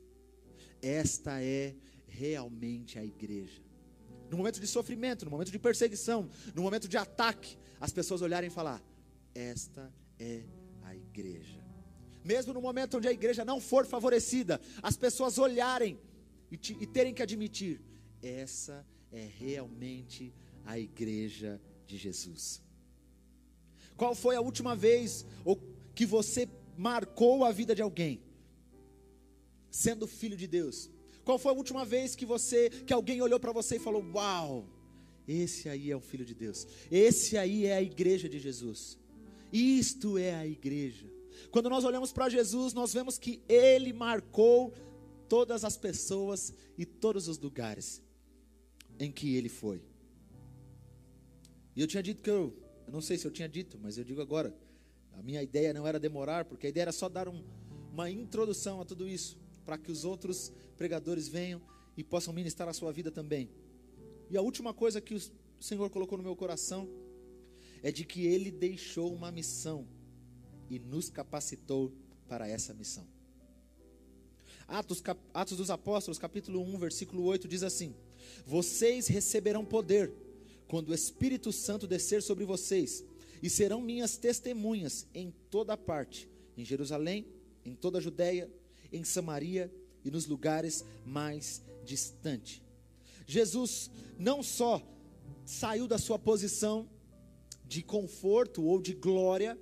Esta 0.82 1.42
é 1.42 1.74
realmente 2.08 2.98
a 2.98 3.04
igreja. 3.04 3.62
No 4.30 4.36
momento 4.36 4.60
de 4.60 4.66
sofrimento, 4.66 5.24
no 5.24 5.30
momento 5.30 5.50
de 5.50 5.58
perseguição, 5.58 6.28
no 6.54 6.62
momento 6.62 6.88
de 6.88 6.96
ataque, 6.96 7.56
as 7.80 7.92
pessoas 7.92 8.22
olharem 8.22 8.48
e 8.48 8.52
falar: 8.52 8.82
Esta 9.34 9.92
é 10.18 10.44
a 10.82 10.94
igreja. 10.94 11.64
Mesmo 12.24 12.52
no 12.52 12.60
momento 12.60 12.98
onde 12.98 13.08
a 13.08 13.12
igreja 13.12 13.44
não 13.44 13.60
for 13.60 13.86
favorecida, 13.86 14.60
as 14.82 14.96
pessoas 14.96 15.38
olharem 15.38 15.98
e, 16.50 16.56
te, 16.56 16.76
e 16.80 16.86
terem 16.86 17.14
que 17.14 17.22
admitir: 17.22 17.80
essa 18.22 18.86
é 19.10 19.28
realmente 19.38 20.32
a 20.64 20.78
igreja 20.78 21.60
de 21.86 21.96
Jesus. 21.96 22.62
Qual 23.96 24.14
foi 24.14 24.36
a 24.36 24.40
última 24.40 24.76
vez 24.76 25.26
que 25.94 26.06
você 26.06 26.48
marcou 26.76 27.44
a 27.44 27.52
vida 27.52 27.74
de 27.74 27.82
alguém? 27.82 28.22
Sendo 29.70 30.06
filho 30.06 30.36
de 30.36 30.46
Deus? 30.46 30.90
Qual 31.24 31.38
foi 31.38 31.52
a 31.52 31.54
última 31.54 31.84
vez 31.84 32.16
que 32.16 32.26
você, 32.26 32.70
que 32.70 32.92
alguém 32.92 33.22
olhou 33.22 33.38
para 33.38 33.52
você 33.52 33.76
e 33.76 33.78
falou: 33.78 34.04
"Uau, 34.14 34.66
esse 35.28 35.68
aí 35.68 35.90
é 35.90 35.96
o 35.96 36.00
filho 36.00 36.24
de 36.24 36.34
Deus. 36.34 36.66
Esse 36.90 37.36
aí 37.36 37.66
é 37.66 37.76
a 37.76 37.82
igreja 37.82 38.28
de 38.28 38.38
Jesus. 38.38 38.98
Isto 39.52 40.18
é 40.18 40.34
a 40.34 40.46
igreja." 40.46 41.06
Quando 41.50 41.70
nós 41.70 41.84
olhamos 41.84 42.12
para 42.12 42.28
Jesus, 42.28 42.72
nós 42.72 42.92
vemos 42.92 43.18
que 43.18 43.42
ele 43.48 43.92
marcou 43.92 44.72
todas 45.28 45.64
as 45.64 45.76
pessoas 45.76 46.52
e 46.76 46.84
todos 46.84 47.28
os 47.28 47.38
lugares 47.38 48.02
em 48.98 49.10
que 49.10 49.36
ele 49.36 49.48
foi. 49.48 49.82
E 51.74 51.80
eu 51.80 51.86
tinha 51.86 52.02
dito 52.02 52.22
que 52.22 52.30
eu, 52.30 52.52
eu 52.86 52.92
não 52.92 53.00
sei 53.00 53.16
se 53.16 53.26
eu 53.26 53.30
tinha 53.30 53.48
dito, 53.48 53.78
mas 53.80 53.96
eu 53.96 54.04
digo 54.04 54.20
agora. 54.20 54.54
A 55.12 55.22
minha 55.22 55.42
ideia 55.42 55.72
não 55.72 55.86
era 55.86 55.98
demorar, 55.98 56.44
porque 56.44 56.66
a 56.66 56.70
ideia 56.70 56.82
era 56.82 56.92
só 56.92 57.08
dar 57.08 57.28
um, 57.28 57.42
uma 57.92 58.10
introdução 58.10 58.80
a 58.80 58.84
tudo 58.84 59.08
isso 59.08 59.38
para 59.64 59.78
que 59.78 59.90
os 59.90 60.04
outros 60.04 60.52
pregadores 60.76 61.28
venham 61.28 61.60
e 61.96 62.04
possam 62.04 62.32
ministrar 62.32 62.68
a 62.68 62.72
sua 62.72 62.92
vida 62.92 63.10
também. 63.10 63.50
E 64.30 64.36
a 64.36 64.42
última 64.42 64.72
coisa 64.72 65.00
que 65.00 65.14
o 65.14 65.20
Senhor 65.60 65.90
colocou 65.90 66.16
no 66.16 66.24
meu 66.24 66.36
coração 66.36 66.88
é 67.82 67.90
de 67.90 68.04
que 68.04 68.26
Ele 68.26 68.50
deixou 68.50 69.12
uma 69.12 69.30
missão 69.30 69.86
e 70.68 70.78
nos 70.78 71.10
capacitou 71.10 71.92
para 72.28 72.48
essa 72.48 72.72
missão. 72.72 73.06
Atos, 74.68 75.00
cap, 75.00 75.20
Atos 75.34 75.56
dos 75.56 75.68
Apóstolos, 75.68 76.18
capítulo 76.18 76.62
1, 76.62 76.78
versículo 76.78 77.24
8, 77.24 77.48
diz 77.48 77.62
assim: 77.64 77.94
Vocês 78.46 79.08
receberão 79.08 79.64
poder 79.64 80.12
quando 80.68 80.90
o 80.90 80.94
Espírito 80.94 81.50
Santo 81.50 81.88
descer 81.88 82.22
sobre 82.22 82.44
vocês, 82.44 83.04
e 83.42 83.50
serão 83.50 83.80
minhas 83.80 84.16
testemunhas 84.16 85.06
em 85.12 85.34
toda 85.50 85.76
parte, 85.76 86.28
em 86.56 86.64
Jerusalém, 86.64 87.26
em 87.64 87.74
toda 87.74 87.98
a 87.98 88.00
Judéia, 88.00 88.48
em 88.92 89.04
Samaria 89.04 89.72
e 90.04 90.10
nos 90.10 90.26
lugares 90.26 90.84
mais 91.04 91.62
distantes. 91.84 92.62
Jesus 93.26 93.90
não 94.18 94.42
só 94.42 94.82
saiu 95.44 95.86
da 95.86 95.98
sua 95.98 96.18
posição 96.18 96.88
de 97.64 97.82
conforto 97.82 98.64
ou 98.64 98.80
de 98.80 98.94
glória, 98.94 99.58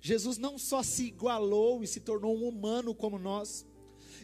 Jesus 0.00 0.38
não 0.38 0.58
só 0.58 0.82
se 0.82 1.04
igualou 1.04 1.82
e 1.82 1.86
se 1.86 2.00
tornou 2.00 2.36
um 2.36 2.48
humano 2.48 2.94
como 2.94 3.18
nós, 3.18 3.66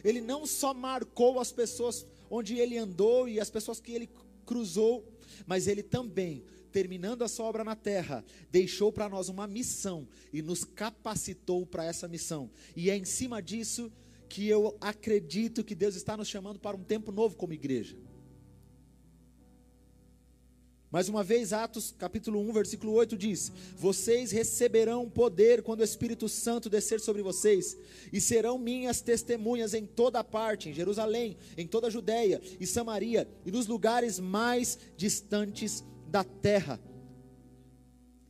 ele 0.03 0.21
não 0.21 0.45
só 0.45 0.73
marcou 0.73 1.39
as 1.39 1.51
pessoas 1.51 2.05
onde 2.29 2.57
ele 2.57 2.77
andou 2.77 3.27
e 3.27 3.39
as 3.39 3.49
pessoas 3.49 3.79
que 3.79 3.91
ele 3.91 4.09
cruzou, 4.45 5.05
mas 5.45 5.67
ele 5.67 5.83
também, 5.83 6.43
terminando 6.71 7.23
a 7.23 7.27
sua 7.27 7.45
obra 7.45 7.63
na 7.63 7.75
terra, 7.75 8.23
deixou 8.49 8.91
para 8.91 9.09
nós 9.09 9.29
uma 9.29 9.47
missão 9.47 10.07
e 10.31 10.41
nos 10.41 10.63
capacitou 10.63 11.65
para 11.65 11.85
essa 11.85 12.07
missão. 12.07 12.49
E 12.75 12.89
é 12.89 12.95
em 12.95 13.05
cima 13.05 13.41
disso 13.41 13.91
que 14.29 14.47
eu 14.47 14.77
acredito 14.79 15.63
que 15.63 15.75
Deus 15.75 15.95
está 15.95 16.15
nos 16.15 16.27
chamando 16.27 16.59
para 16.59 16.77
um 16.77 16.83
tempo 16.83 17.11
novo 17.11 17.35
como 17.35 17.53
igreja. 17.53 17.97
Mais 20.91 21.07
uma 21.07 21.23
vez, 21.23 21.53
Atos 21.53 21.95
capítulo 21.97 22.41
1, 22.41 22.51
versículo 22.51 22.91
8 22.91 23.17
diz: 23.17 23.49
Vocês 23.77 24.31
receberão 24.31 25.09
poder 25.09 25.63
quando 25.63 25.79
o 25.79 25.85
Espírito 25.85 26.27
Santo 26.27 26.69
descer 26.69 26.99
sobre 26.99 27.21
vocês, 27.21 27.77
e 28.11 28.19
serão 28.19 28.57
minhas 28.57 28.99
testemunhas 28.99 29.73
em 29.73 29.85
toda 29.85 30.19
a 30.19 30.23
parte, 30.23 30.67
em 30.67 30.73
Jerusalém, 30.73 31.37
em 31.57 31.65
toda 31.65 31.87
a 31.87 31.89
Judéia 31.89 32.41
e 32.59 32.67
Samaria, 32.67 33.25
e 33.45 33.51
nos 33.51 33.67
lugares 33.67 34.19
mais 34.19 34.77
distantes 34.97 35.81
da 36.11 36.25
terra. 36.25 36.79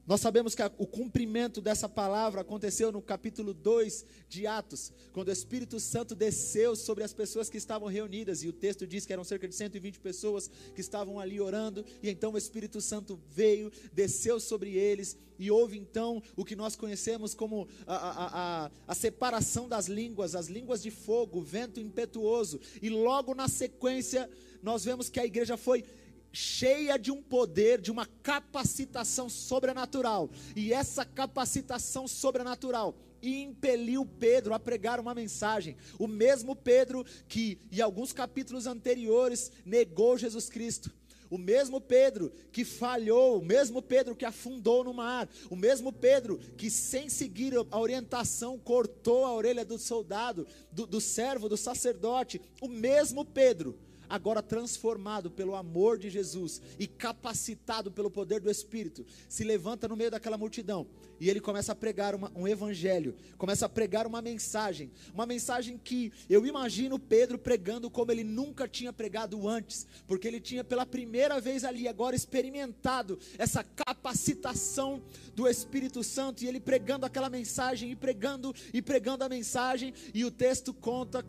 Nós 0.06 0.20
sabemos 0.20 0.54
que 0.54 0.62
o 0.78 0.86
cumprimento 0.86 1.62
dessa 1.62 1.88
palavra 1.88 2.42
aconteceu 2.42 2.92
no 2.92 3.02
capítulo 3.02 3.54
2 3.54 4.06
de 4.28 4.46
Atos, 4.46 4.92
quando 5.14 5.30
o 5.30 5.32
Espírito 5.32 5.80
Santo 5.80 6.14
desceu 6.14 6.76
sobre 6.76 7.04
as 7.04 7.14
pessoas 7.14 7.50
que 7.50 7.58
estavam 7.58 7.88
reunidas, 7.88 8.44
e 8.44 8.48
o 8.50 8.54
texto 8.54 8.86
diz 8.86 9.06
que 9.06 9.14
eram 9.14 9.24
cerca 9.24 9.48
de 9.48 9.56
120 9.56 10.00
pessoas 10.00 10.50
que 10.76 10.82
estavam 10.82 11.20
ali 11.20 11.40
orando, 11.40 11.86
e 12.04 12.10
então 12.10 12.34
o 12.34 12.38
Espírito 12.38 12.82
Santo 12.82 13.20
veio, 13.30 13.72
desceu 13.94 14.40
sobre 14.40 14.76
eles, 14.76 15.16
e 15.40 15.50
houve 15.50 15.78
então 15.78 16.22
o 16.36 16.44
que 16.44 16.56
nós 16.56 16.76
conhecemos 16.76 17.34
como 17.34 17.68
a, 17.88 17.96
a, 17.96 18.66
a, 18.66 18.72
a 18.88 18.96
separação 18.96 19.70
das 19.70 19.88
línguas, 19.88 20.36
as 20.36 20.48
línguas 20.48 20.84
de 20.84 20.92
fogo, 20.92 21.42
vento 21.42 21.80
impetuoso, 21.80 22.60
e 22.82 22.90
logo 22.90 23.34
na 23.34 23.48
sequência 23.48 24.30
nós 24.62 24.84
vemos 24.84 25.10
que 25.10 25.20
a 25.20 25.26
igreja 25.26 25.58
foi 25.58 25.84
cheia 26.32 26.98
de 26.98 27.12
um 27.12 27.22
poder, 27.22 27.82
de 27.82 27.92
uma 27.92 28.06
capacitação 28.24 29.30
sobrenatural. 29.30 30.30
E 30.56 30.74
essa 30.74 31.06
capacitação 31.06 32.08
sobrenatural 32.08 32.96
impeliu 33.22 34.06
Pedro 34.06 34.54
a 34.54 34.60
pregar 34.60 35.00
uma 35.00 35.14
mensagem. 35.14 35.76
O 36.00 36.08
mesmo 36.08 36.56
Pedro 36.56 37.06
que, 37.28 37.60
em 37.72 37.82
alguns 37.82 38.12
capítulos 38.14 38.66
anteriores, 38.66 39.52
negou 39.66 40.18
Jesus 40.18 40.50
Cristo. 40.50 40.92
O 41.30 41.38
mesmo 41.38 41.80
Pedro 41.80 42.30
que 42.52 42.66
falhou, 42.66 43.40
o 43.40 43.46
mesmo 43.46 43.82
Pedro 43.82 44.14
que 44.14 44.26
afundou 44.26 44.84
no 44.84 44.94
mar, 44.94 45.30
o 45.50 45.56
mesmo 45.56 45.94
Pedro 45.94 46.38
que, 46.58 46.70
sem 46.70 47.08
seguir 47.08 47.54
a 47.72 47.80
orientação, 47.80 48.60
cortou 48.60 49.26
a 49.26 49.34
orelha 49.34 49.64
do 49.64 49.78
soldado, 49.78 50.46
do, 50.74 50.86
do 50.86 51.00
servo, 51.00 51.48
do 51.48 51.56
sacerdote. 51.56 52.42
O 52.62 52.68
mesmo 52.68 53.24
Pedro 53.24 53.80
agora 54.12 54.44
transformado 54.44 55.32
pelo 55.32 55.56
amor 55.56 55.98
de 55.98 56.10
Jesus 56.10 56.62
e 56.78 56.86
capacitado 56.86 57.90
pelo 57.90 58.12
poder 58.12 58.42
do 58.42 58.52
Espírito, 58.52 59.06
se 59.30 59.44
levanta 59.44 59.88
no 59.88 59.96
meio 59.96 60.12
daquela 60.12 60.38
multidão 60.38 60.86
e 61.22 61.30
ele 61.30 61.40
começa 61.40 61.72
a 61.72 61.76
pregar 61.76 62.16
uma, 62.16 62.32
um 62.36 62.48
evangelho, 62.48 63.16
começa 63.38 63.68
a 63.68 63.70
pregar 63.70 64.08
uma 64.08 64.24
mensagem, 64.24 64.92
uma 65.14 65.26
mensagem 65.26 65.78
que 65.78 66.12
eu 66.28 66.48
imagino 66.48 66.98
Pedro 66.98 67.38
pregando 67.38 67.92
como 67.92 68.12
ele 68.12 68.24
nunca 68.24 68.68
tinha 68.68 68.92
pregado 68.92 69.48
antes, 69.48 69.86
porque 70.08 70.28
ele 70.28 70.42
tinha 70.42 70.64
pela 70.64 70.84
primeira 70.84 71.40
vez 71.40 71.64
ali 71.64 71.88
agora 71.88 72.16
experimentado 72.16 73.20
essa 73.38 73.64
capacitação 73.64 75.00
do 75.36 75.48
Espírito 75.48 76.04
Santo 76.04 76.44
e 76.44 76.48
ele 76.48 76.60
pregando 76.60 77.06
aquela 77.06 77.30
mensagem 77.30 77.92
e 77.92 77.96
pregando 77.96 78.54
e 78.74 78.82
pregando 78.82 79.24
a 79.24 79.30
mensagem, 79.30 79.94
e 80.14 80.26
o 80.26 80.32
texto 80.32 80.74
conta 80.74 81.24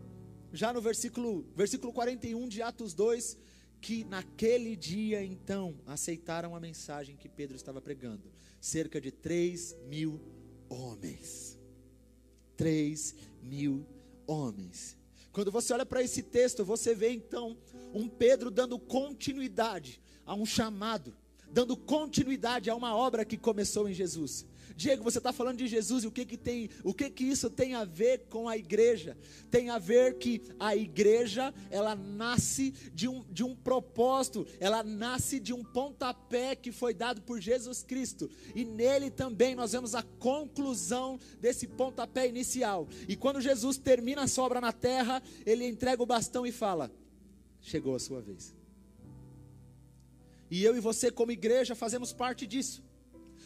já 0.53 0.73
no 0.73 0.81
versículo, 0.81 1.47
versículo 1.57 1.93
41 1.93 2.49
de 2.49 2.63
Atos 2.63 2.93
2, 2.93 3.39
que 3.81 4.05
naquele 4.05 4.77
dia 4.77 5.25
então 5.25 5.75
aceitaram 5.87 6.55
a 6.55 6.61
mensagem 6.61 7.17
que 7.17 7.29
Pedro 7.29 7.57
estava 7.57 7.81
pregando. 7.81 8.31
Cerca 8.61 9.01
de 9.01 9.11
3 9.11 9.77
mil 9.89 10.21
homens. 10.69 11.59
3 12.57 13.15
mil 13.43 13.85
homens. 14.27 14.97
Quando 15.33 15.51
você 15.51 15.73
olha 15.73 15.87
para 15.87 16.03
esse 16.03 16.23
texto, 16.23 16.65
você 16.65 16.95
vê 16.95 17.11
então 17.11 17.57
um 17.95 18.09
Pedro 18.09 18.51
dando 18.51 18.79
continuidade 18.79 20.01
a 20.27 20.35
um 20.35 20.45
chamado, 20.45 21.17
dando 21.51 21.77
continuidade 21.77 22.69
a 22.69 22.75
uma 22.75 22.95
obra 22.95 23.25
que 23.25 23.39
começou 23.39 23.89
em 23.89 23.95
Jesus. 23.95 24.47
Diego, 24.83 25.05
você 25.05 25.19
está 25.19 25.33
falando 25.33 25.59
de 25.59 25.69
Jesus 25.69 26.03
e 26.03 26.09
o 26.09 26.11
que 26.11 26.25
que 26.25 26.37
tem, 26.37 26.69
o 26.83 26.93
que 26.93 27.09
que 27.09 27.23
isso 27.23 27.49
tem 27.49 27.75
a 27.75 27.85
ver 27.85 28.27
com 28.29 28.49
a 28.49 28.57
igreja? 28.57 29.17
Tem 29.49 29.71
a 29.71 29.79
ver 29.79 30.19
que 30.19 30.43
a 30.59 30.75
igreja, 30.75 31.55
ela 31.71 31.95
nasce 31.95 32.73
de 32.93 33.07
um, 33.07 33.25
de 33.31 33.45
um 33.45 33.55
propósito, 33.55 34.45
ela 34.59 34.83
nasce 34.83 35.39
de 35.39 35.53
um 35.53 35.63
pontapé 35.63 36.57
que 36.57 36.73
foi 36.73 36.93
dado 36.93 37.23
por 37.23 37.41
Jesus 37.41 37.85
Cristo, 37.85 38.29
e 38.57 38.65
nele 38.65 39.09
também 39.09 39.55
nós 39.55 39.71
vemos 39.71 39.95
a 39.95 40.03
conclusão 40.03 41.17
desse 41.41 41.69
pontapé 41.69 42.27
inicial. 42.27 42.89
E 43.09 43.15
quando 43.15 43.41
Jesus 43.41 43.79
termina 43.79 44.25
a 44.25 44.29
sua 44.29 44.45
obra 44.45 44.61
na 44.61 44.73
terra, 44.73 45.23
ele 45.47 45.65
entrega 45.65 46.03
o 46.03 46.07
bastão 46.07 46.45
e 46.45 46.51
fala: 46.51 46.91
Chegou 47.61 47.95
a 47.95 48.01
sua 48.01 48.21
vez. 48.21 48.53
E 50.51 50.65
eu 50.65 50.77
e 50.77 50.81
você, 50.81 51.09
como 51.09 51.31
igreja, 51.31 51.77
fazemos 51.77 52.13
parte 52.13 52.49
disso. 52.49 52.83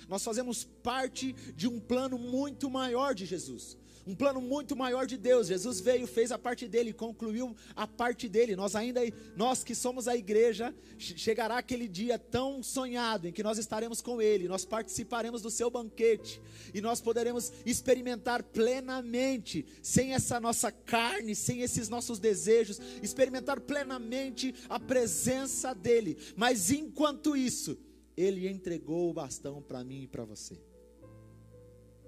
Nós 0.08 0.22
fazemos 0.22 0.64
parte 0.82 1.32
de 1.54 1.66
um 1.68 1.80
plano 1.80 2.18
muito 2.18 2.70
maior 2.70 3.14
de 3.14 3.26
Jesus. 3.26 3.76
Um 4.06 4.14
plano 4.14 4.40
muito 4.40 4.76
maior 4.76 5.04
de 5.04 5.16
Deus. 5.16 5.48
Jesus 5.48 5.80
veio, 5.80 6.06
fez 6.06 6.30
a 6.30 6.38
parte 6.38 6.68
dele, 6.68 6.92
concluiu 6.92 7.56
a 7.74 7.88
parte 7.88 8.28
dele. 8.28 8.54
Nós 8.54 8.76
ainda, 8.76 9.00
nós 9.36 9.64
que 9.64 9.74
somos 9.74 10.06
a 10.06 10.14
igreja, 10.14 10.72
chegará 10.96 11.58
aquele 11.58 11.88
dia 11.88 12.16
tão 12.16 12.62
sonhado 12.62 13.26
em 13.26 13.32
que 13.32 13.42
nós 13.42 13.58
estaremos 13.58 14.00
com 14.00 14.22
ele, 14.22 14.46
nós 14.46 14.64
participaremos 14.64 15.42
do 15.42 15.50
seu 15.50 15.68
banquete 15.68 16.40
e 16.72 16.80
nós 16.80 17.00
poderemos 17.00 17.52
experimentar 17.64 18.44
plenamente, 18.44 19.66
sem 19.82 20.14
essa 20.14 20.38
nossa 20.38 20.70
carne, 20.70 21.34
sem 21.34 21.62
esses 21.62 21.88
nossos 21.88 22.20
desejos, 22.20 22.80
experimentar 23.02 23.60
plenamente 23.60 24.54
a 24.68 24.78
presença 24.78 25.74
dele. 25.74 26.16
Mas 26.36 26.70
enquanto 26.70 27.36
isso, 27.36 27.76
ele 28.16 28.48
entregou 28.48 29.10
o 29.10 29.12
bastão 29.12 29.60
para 29.60 29.84
mim 29.84 30.02
e 30.02 30.08
para 30.08 30.24
você. 30.24 30.58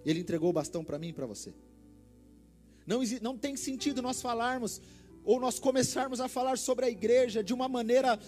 Ele 0.05 0.21
entregou 0.21 0.51
o 0.51 0.53
bastão 0.53 0.85
para 0.85 0.99
mim 0.99 1.09
e 1.09 1.13
para 1.13 1.27
você. 1.27 1.55
Não, 2.87 3.01
não 3.21 3.37
tem 3.37 3.57
sentido 3.57 4.01
nós 4.01 4.23
falarmos, 4.23 4.81
ou 5.25 5.39
nós 5.39 5.59
começarmos 5.59 6.21
a 6.21 6.29
falar 6.29 6.57
sobre 6.57 6.87
a 6.87 6.91
igreja 6.91 7.45
de 7.45 7.53
uma 7.53 7.69
maneira 7.69 8.19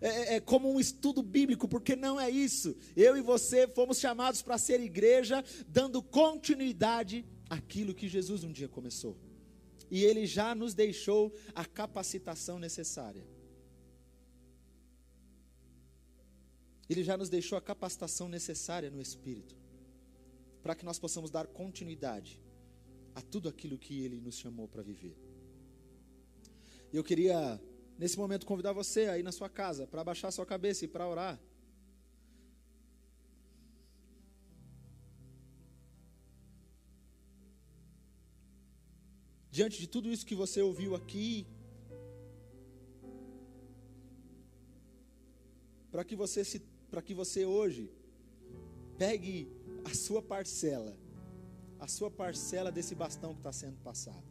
é, 0.00 0.08
é, 0.08 0.34
é 0.36 0.40
como 0.40 0.72
um 0.72 0.80
estudo 0.80 1.22
bíblico, 1.22 1.68
porque 1.68 1.94
não 1.94 2.18
é 2.18 2.30
isso. 2.30 2.74
Eu 2.96 3.16
e 3.16 3.20
você 3.20 3.68
fomos 3.68 3.98
chamados 3.98 4.40
para 4.40 4.56
ser 4.56 4.80
igreja, 4.80 5.44
dando 5.68 6.02
continuidade 6.02 7.24
àquilo 7.50 7.94
que 7.94 8.08
Jesus 8.08 8.44
um 8.44 8.52
dia 8.52 8.68
começou. 8.68 9.16
E 9.90 10.04
Ele 10.04 10.26
já 10.26 10.54
nos 10.54 10.74
deixou 10.74 11.34
a 11.54 11.64
capacitação 11.64 12.58
necessária. 12.58 13.26
Ele 16.88 17.04
já 17.04 17.16
nos 17.16 17.28
deixou 17.28 17.58
a 17.58 17.60
capacitação 17.60 18.28
necessária 18.28 18.90
no 18.90 19.00
Espírito, 19.00 19.54
para 20.62 20.74
que 20.74 20.84
nós 20.84 20.98
possamos 20.98 21.30
dar 21.30 21.46
continuidade 21.46 22.40
a 23.14 23.20
tudo 23.20 23.48
aquilo 23.48 23.78
que 23.78 24.02
Ele 24.04 24.20
nos 24.20 24.38
chamou 24.38 24.66
para 24.66 24.82
viver. 24.82 25.16
Eu 26.90 27.04
queria, 27.04 27.60
nesse 27.98 28.16
momento, 28.16 28.46
convidar 28.46 28.72
você 28.72 29.06
aí 29.06 29.22
na 29.22 29.32
sua 29.32 29.50
casa, 29.50 29.86
para 29.86 30.00
abaixar 30.00 30.32
sua 30.32 30.46
cabeça 30.46 30.84
e 30.84 30.88
para 30.88 31.06
orar. 31.06 31.38
Diante 39.50 39.78
de 39.78 39.88
tudo 39.88 40.10
isso 40.10 40.24
que 40.24 40.34
você 40.34 40.62
ouviu 40.62 40.94
aqui, 40.94 41.46
para 45.90 46.04
que 46.04 46.14
você 46.14 46.44
se 46.44 46.60
para 46.90 47.02
que 47.02 47.14
você 47.14 47.44
hoje 47.44 47.90
pegue 48.96 49.48
a 49.84 49.94
sua 49.94 50.20
parcela, 50.20 50.96
a 51.78 51.86
sua 51.86 52.10
parcela 52.10 52.72
desse 52.72 52.94
bastão 52.94 53.32
que 53.32 53.40
está 53.40 53.52
sendo 53.52 53.76
passado. 53.78 54.26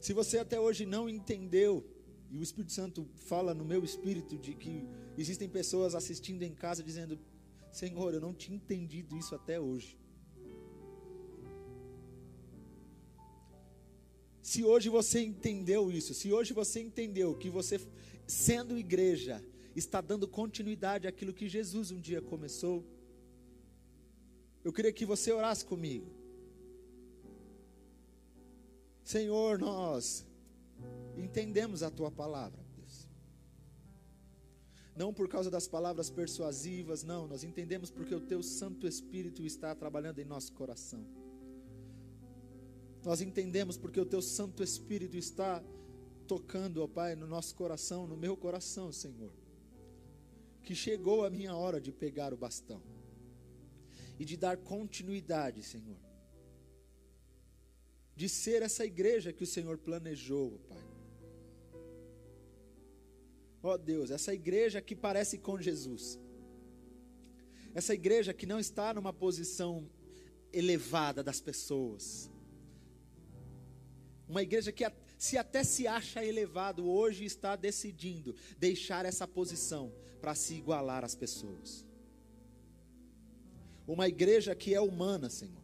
Se 0.00 0.12
você 0.12 0.38
até 0.38 0.60
hoje 0.60 0.86
não 0.86 1.08
entendeu, 1.08 1.84
e 2.30 2.38
o 2.38 2.42
Espírito 2.42 2.72
Santo 2.72 3.08
fala 3.16 3.54
no 3.54 3.64
meu 3.64 3.82
espírito 3.82 4.36
de 4.36 4.54
que 4.54 4.86
existem 5.16 5.48
pessoas 5.48 5.94
assistindo 5.94 6.42
em 6.42 6.54
casa 6.54 6.82
dizendo: 6.82 7.18
Senhor, 7.72 8.14
eu 8.14 8.20
não 8.20 8.34
tinha 8.34 8.56
entendido 8.56 9.16
isso 9.16 9.34
até 9.34 9.58
hoje. 9.58 9.98
Se 14.42 14.64
hoje 14.64 14.88
você 14.88 15.20
entendeu 15.20 15.90
isso, 15.90 16.14
se 16.14 16.32
hoje 16.32 16.52
você 16.54 16.80
entendeu 16.80 17.34
que 17.34 17.50
você, 17.50 17.78
sendo 18.26 18.78
igreja, 18.78 19.44
está 19.78 20.00
dando 20.00 20.26
continuidade 20.26 21.06
àquilo 21.06 21.32
que 21.32 21.48
Jesus 21.48 21.90
um 21.90 22.00
dia 22.00 22.20
começou, 22.20 22.84
eu 24.64 24.72
queria 24.72 24.92
que 24.92 25.06
você 25.06 25.32
orasse 25.32 25.64
comigo. 25.64 26.10
Senhor, 29.02 29.58
nós 29.58 30.26
entendemos 31.16 31.82
a 31.82 31.90
tua 31.90 32.10
palavra, 32.10 32.62
Deus. 32.76 33.08
Não 34.94 35.14
por 35.14 35.28
causa 35.28 35.50
das 35.50 35.66
palavras 35.66 36.10
persuasivas, 36.10 37.02
não, 37.02 37.26
nós 37.26 37.42
entendemos 37.42 37.90
porque 37.90 38.14
o 38.14 38.20
teu 38.20 38.42
Santo 38.42 38.86
Espírito 38.86 39.42
está 39.46 39.74
trabalhando 39.74 40.18
em 40.18 40.24
nosso 40.24 40.52
coração. 40.52 41.06
Nós 43.04 43.22
entendemos 43.22 43.78
porque 43.78 44.00
o 44.00 44.04
teu 44.04 44.20
Santo 44.20 44.62
Espírito 44.62 45.16
está 45.16 45.64
tocando, 46.26 46.82
ó 46.82 46.86
Pai, 46.86 47.14
no 47.14 47.26
nosso 47.26 47.54
coração, 47.54 48.06
no 48.06 48.16
meu 48.16 48.36
coração, 48.36 48.92
Senhor. 48.92 49.32
Que 50.68 50.74
chegou 50.74 51.24
a 51.24 51.30
minha 51.30 51.56
hora 51.56 51.80
de 51.80 51.90
pegar 51.90 52.34
o 52.34 52.36
bastão 52.36 52.82
e 54.18 54.22
de 54.22 54.36
dar 54.36 54.58
continuidade, 54.58 55.62
Senhor. 55.62 55.96
De 58.14 58.28
ser 58.28 58.60
essa 58.60 58.84
igreja 58.84 59.32
que 59.32 59.42
o 59.44 59.46
Senhor 59.46 59.78
planejou, 59.78 60.58
Pai. 60.68 60.84
Ó 63.62 63.78
Deus, 63.78 64.10
essa 64.10 64.34
igreja 64.34 64.82
que 64.82 64.94
parece 64.94 65.38
com 65.38 65.58
Jesus. 65.58 66.20
Essa 67.74 67.94
igreja 67.94 68.34
que 68.34 68.44
não 68.44 68.60
está 68.60 68.92
numa 68.92 69.14
posição 69.26 69.90
elevada 70.52 71.24
das 71.24 71.40
pessoas 71.40 72.30
uma 74.28 74.42
igreja 74.42 74.70
que 74.70 74.84
se 75.16 75.38
até 75.38 75.64
se 75.64 75.86
acha 75.86 76.22
elevado 76.22 76.86
hoje 76.86 77.24
está 77.24 77.56
decidindo 77.56 78.36
deixar 78.58 79.06
essa 79.06 79.26
posição 79.26 79.90
para 80.20 80.34
se 80.34 80.54
igualar 80.54 81.04
às 81.04 81.14
pessoas. 81.14 81.86
Uma 83.86 84.08
igreja 84.08 84.54
que 84.54 84.74
é 84.74 84.80
humana, 84.80 85.30
Senhor. 85.30 85.62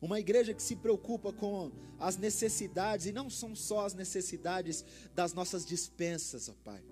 Uma 0.00 0.20
igreja 0.20 0.52
que 0.52 0.62
se 0.62 0.76
preocupa 0.76 1.32
com 1.32 1.72
as 1.98 2.16
necessidades, 2.16 3.06
e 3.06 3.12
não 3.12 3.30
são 3.30 3.56
só 3.56 3.86
as 3.86 3.94
necessidades 3.94 4.84
das 5.14 5.32
nossas 5.32 5.64
dispensas, 5.64 6.48
ó 6.48 6.54
Pai, 6.62 6.82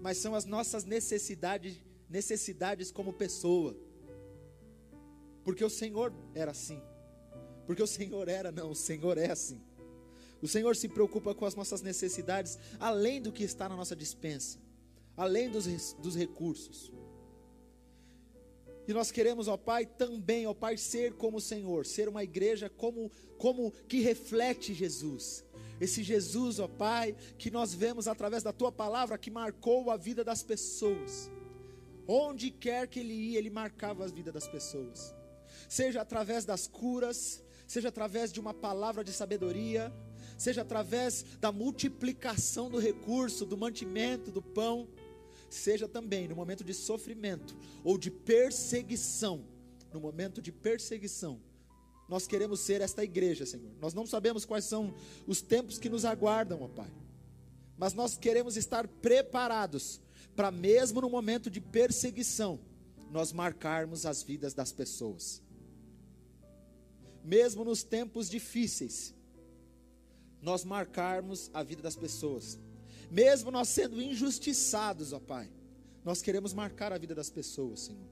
mas 0.00 0.18
são 0.18 0.34
as 0.34 0.44
nossas 0.44 0.84
necessidades, 0.84 1.76
necessidades 2.08 2.92
como 2.92 3.12
pessoa, 3.12 3.76
porque 5.42 5.64
o 5.64 5.70
Senhor 5.70 6.12
era 6.34 6.52
assim. 6.52 6.80
Porque 7.66 7.82
o 7.82 7.86
Senhor 7.86 8.28
era, 8.28 8.52
não, 8.52 8.70
o 8.70 8.74
Senhor 8.74 9.18
é 9.18 9.30
assim. 9.30 9.60
O 10.46 10.48
Senhor 10.48 10.76
se 10.76 10.88
preocupa 10.88 11.34
com 11.34 11.44
as 11.44 11.56
nossas 11.56 11.82
necessidades, 11.82 12.56
além 12.78 13.20
do 13.20 13.32
que 13.32 13.42
está 13.42 13.68
na 13.68 13.74
nossa 13.74 13.96
dispensa, 13.96 14.60
além 15.16 15.50
dos, 15.50 15.66
dos 15.94 16.14
recursos. 16.14 16.92
E 18.86 18.92
nós 18.92 19.10
queremos, 19.10 19.48
ó 19.48 19.56
Pai, 19.56 19.84
também, 19.84 20.46
ó 20.46 20.54
Pai, 20.54 20.76
ser 20.76 21.14
como 21.14 21.38
o 21.38 21.40
Senhor, 21.40 21.84
ser 21.84 22.08
uma 22.08 22.22
igreja 22.22 22.70
como, 22.70 23.10
como 23.36 23.72
que 23.88 23.98
reflete 23.98 24.72
Jesus. 24.72 25.44
Esse 25.80 26.04
Jesus, 26.04 26.60
ó 26.60 26.68
Pai, 26.68 27.16
que 27.36 27.50
nós 27.50 27.74
vemos 27.74 28.06
através 28.06 28.44
da 28.44 28.52
tua 28.52 28.70
palavra, 28.70 29.18
que 29.18 29.32
marcou 29.32 29.90
a 29.90 29.96
vida 29.96 30.22
das 30.22 30.44
pessoas. 30.44 31.28
Onde 32.06 32.52
quer 32.52 32.86
que 32.86 33.00
ele 33.00 33.14
ia, 33.14 33.38
ele 33.40 33.50
marcava 33.50 34.04
a 34.04 34.06
vida 34.06 34.30
das 34.30 34.46
pessoas. 34.46 35.12
Seja 35.68 36.02
através 36.02 36.44
das 36.44 36.68
curas, 36.68 37.42
seja 37.66 37.88
através 37.88 38.32
de 38.32 38.38
uma 38.38 38.54
palavra 38.54 39.02
de 39.02 39.12
sabedoria, 39.12 39.92
seja 40.36 40.62
através 40.62 41.24
da 41.40 41.50
multiplicação 41.50 42.70
do 42.70 42.78
recurso, 42.78 43.46
do 43.46 43.56
mantimento, 43.56 44.30
do 44.30 44.42
pão, 44.42 44.88
seja 45.48 45.88
também 45.88 46.28
no 46.28 46.36
momento 46.36 46.64
de 46.64 46.74
sofrimento 46.74 47.56
ou 47.82 47.96
de 47.96 48.10
perseguição, 48.10 49.44
no 49.92 50.00
momento 50.00 50.42
de 50.42 50.52
perseguição, 50.52 51.40
nós 52.08 52.26
queremos 52.26 52.60
ser 52.60 52.80
esta 52.80 53.02
igreja, 53.02 53.44
Senhor. 53.44 53.72
Nós 53.80 53.92
não 53.92 54.06
sabemos 54.06 54.44
quais 54.44 54.64
são 54.64 54.94
os 55.26 55.40
tempos 55.40 55.78
que 55.78 55.88
nos 55.88 56.04
aguardam, 56.04 56.62
ó 56.62 56.68
Pai, 56.68 56.90
mas 57.76 57.92
nós 57.94 58.16
queremos 58.16 58.56
estar 58.56 58.86
preparados 58.86 60.00
para, 60.34 60.50
mesmo 60.50 61.00
no 61.00 61.10
momento 61.10 61.50
de 61.50 61.60
perseguição, 61.60 62.60
nós 63.10 63.32
marcarmos 63.32 64.04
as 64.04 64.22
vidas 64.22 64.54
das 64.54 64.72
pessoas 64.72 65.42
mesmo 67.26 67.64
nos 67.64 67.82
tempos 67.82 68.30
difíceis, 68.30 69.12
nós 70.46 70.64
marcarmos 70.64 71.50
a 71.52 71.62
vida 71.62 71.82
das 71.82 71.96
pessoas, 71.96 72.58
mesmo 73.10 73.50
nós 73.50 73.68
sendo 73.68 74.00
injustiçados, 74.00 75.12
ó 75.12 75.18
Pai, 75.18 75.50
nós 76.04 76.22
queremos 76.22 76.52
marcar 76.52 76.92
a 76.92 76.98
vida 76.98 77.16
das 77.16 77.28
pessoas, 77.28 77.80
Senhor. 77.80 78.08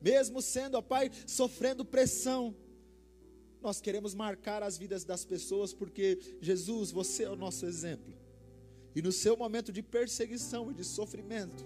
Mesmo 0.00 0.40
sendo, 0.40 0.76
ó 0.76 0.82
Pai, 0.82 1.10
sofrendo 1.26 1.84
pressão, 1.84 2.54
nós 3.60 3.80
queremos 3.80 4.14
marcar 4.14 4.62
as 4.62 4.78
vidas 4.78 5.04
das 5.04 5.24
pessoas, 5.24 5.74
porque 5.74 6.18
Jesus, 6.40 6.92
você 6.92 7.24
é 7.24 7.30
o 7.30 7.36
nosso 7.36 7.66
exemplo. 7.66 8.14
E 8.94 9.02
no 9.02 9.10
seu 9.10 9.36
momento 9.36 9.72
de 9.72 9.82
perseguição 9.82 10.70
e 10.70 10.74
de 10.74 10.84
sofrimento, 10.84 11.64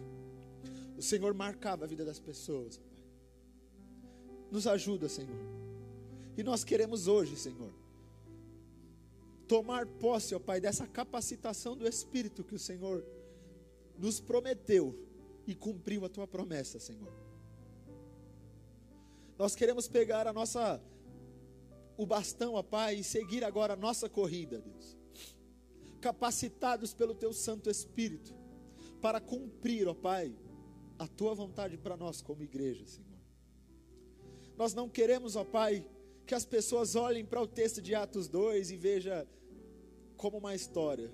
o 0.97 1.03
Senhor 1.03 1.35
marcava 1.35 1.85
a 1.85 1.89
vida 1.89 2.05
das 2.05 2.19
pessoas. 2.19 2.81
Nos 4.51 4.67
ajuda, 4.67 5.07
Senhor 5.07 5.57
e 6.37 6.43
nós 6.43 6.63
queremos 6.63 7.09
hoje, 7.09 7.35
Senhor, 7.37 7.73
tomar 9.47 9.87
posse, 9.87 10.35
ó 10.35 10.39
Pai, 10.39 10.61
dessa 10.61 10.87
capacitação 10.87 11.77
do 11.77 11.87
Espírito 11.87 12.45
que 12.45 12.55
o 12.55 12.59
Senhor 12.59 13.05
nos 13.99 14.21
prometeu 14.21 14.95
e 15.47 15.55
cumpriu 15.55 16.05
a 16.05 16.09
tua 16.09 16.27
promessa, 16.27 16.79
Senhor. 16.79 17.13
Nós 19.39 19.55
queremos 19.55 19.87
pegar 19.87 20.27
a 20.27 20.33
nossa 20.33 20.81
o 21.97 22.05
bastão, 22.05 22.55
ó 22.55 22.63
Pai, 22.63 22.97
e 22.97 23.05
seguir 23.05 23.43
agora 23.43 23.73
a 23.73 23.77
nossa 23.77 24.09
corrida, 24.09 24.61
Deus. 24.61 24.97
Capacitados 26.01 26.93
pelo 26.93 27.15
teu 27.15 27.33
Santo 27.33 27.71
Espírito 27.71 28.35
para 29.01 29.21
cumprir, 29.21 29.89
ó 29.89 29.95
Pai, 29.95 30.35
a 30.99 31.07
tua 31.07 31.35
vontade 31.35 31.77
para 31.77 31.97
nós 31.97 32.21
como 32.21 32.43
igreja, 32.43 32.87
Senhor. 32.87 33.07
Nós 34.57 34.75
não 34.75 34.89
queremos, 34.89 35.37
ó 35.37 35.45
Pai, 35.45 35.87
que 36.27 36.35
as 36.35 36.45
pessoas 36.45 36.97
olhem 36.97 37.25
para 37.25 37.41
o 37.41 37.47
texto 37.47 37.81
de 37.81 37.95
Atos 37.95 38.27
2 38.29 38.73
e 38.73 38.77
vejam 38.77 39.27
como 40.17 40.39
uma 40.39 40.55
história. 40.55 41.13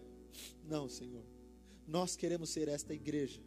Não, 0.64 0.88
Senhor. 0.88 1.22
Nós 1.86 2.16
queremos 2.16 2.48
ser 2.48 2.68
esta 2.68 2.94
igreja. 2.94 3.42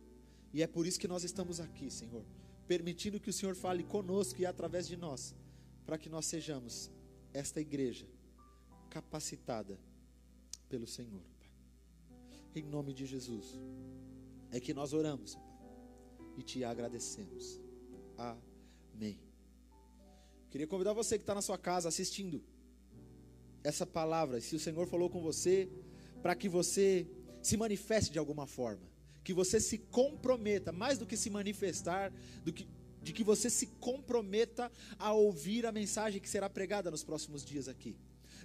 E 0.53 0.61
é 0.61 0.67
por 0.67 0.85
isso 0.85 0.99
que 0.99 1.07
nós 1.07 1.23
estamos 1.23 1.59
aqui, 1.59 1.89
Senhor. 1.89 2.23
Permitindo 2.67 3.19
que 3.19 3.29
o 3.29 3.33
Senhor 3.33 3.55
fale 3.55 3.83
conosco 3.83 4.39
e 4.41 4.45
através 4.45 4.87
de 4.87 4.95
nós. 4.95 5.33
Para 5.85 5.97
que 5.97 6.07
nós 6.07 6.25
sejamos 6.27 6.91
esta 7.33 7.59
igreja 7.59 8.05
capacitada 8.89 9.79
pelo 10.69 10.85
Senhor. 10.85 11.21
Em 12.55 12.63
nome 12.63 12.93
de 12.93 13.05
Jesus. 13.05 13.59
É 14.51 14.59
que 14.59 14.73
nós 14.73 14.93
oramos, 14.93 15.35
Pai. 15.35 15.43
E 16.37 16.43
te 16.43 16.63
agradecemos. 16.63 17.59
Amém. 18.17 19.24
Queria 20.55 20.67
convidar 20.67 20.93
você 20.93 21.17
que 21.17 21.23
está 21.23 21.35
na 21.35 21.41
sua 21.41 21.57
casa 21.57 21.89
assistindo 21.89 22.41
essa 23.61 23.85
palavra, 23.85 24.39
se 24.39 24.55
o 24.55 24.59
Senhor 24.59 24.87
falou 24.87 25.09
com 25.09 25.21
você, 25.21 25.67
para 26.21 26.33
que 26.33 26.47
você 26.47 27.05
se 27.41 27.57
manifeste 27.57 28.09
de 28.09 28.19
alguma 28.19 28.47
forma, 28.47 28.89
que 29.21 29.33
você 29.33 29.59
se 29.59 29.77
comprometa, 29.77 30.71
mais 30.71 30.97
do 30.97 31.05
que 31.05 31.17
se 31.17 31.29
manifestar, 31.29 32.09
do 32.45 32.53
que, 32.53 32.69
de 33.03 33.11
que 33.11 33.21
você 33.21 33.49
se 33.49 33.67
comprometa 33.81 34.71
a 34.97 35.11
ouvir 35.11 35.65
a 35.65 35.73
mensagem 35.73 36.21
que 36.21 36.29
será 36.29 36.49
pregada 36.49 36.89
nos 36.89 37.03
próximos 37.03 37.43
dias 37.43 37.67
aqui. 37.67 37.97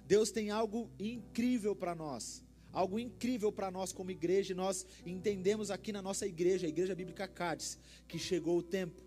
Deus 0.05 0.31
tem 0.31 0.51
algo 0.51 0.91
incrível 0.99 1.73
para 1.73 1.95
nós, 1.95 2.43
algo 2.73 2.99
incrível 2.99 3.53
para 3.53 3.71
nós 3.71 3.93
como 3.93 4.11
igreja, 4.11 4.51
e 4.51 4.53
nós 4.53 4.85
entendemos 5.05 5.71
aqui 5.71 5.93
na 5.93 6.01
nossa 6.01 6.27
igreja, 6.27 6.65
a 6.65 6.69
Igreja 6.69 6.93
Bíblica 6.93 7.25
Cádiz, 7.25 7.79
que 8.05 8.19
chegou 8.19 8.57
o 8.57 8.63
tempo, 8.63 9.01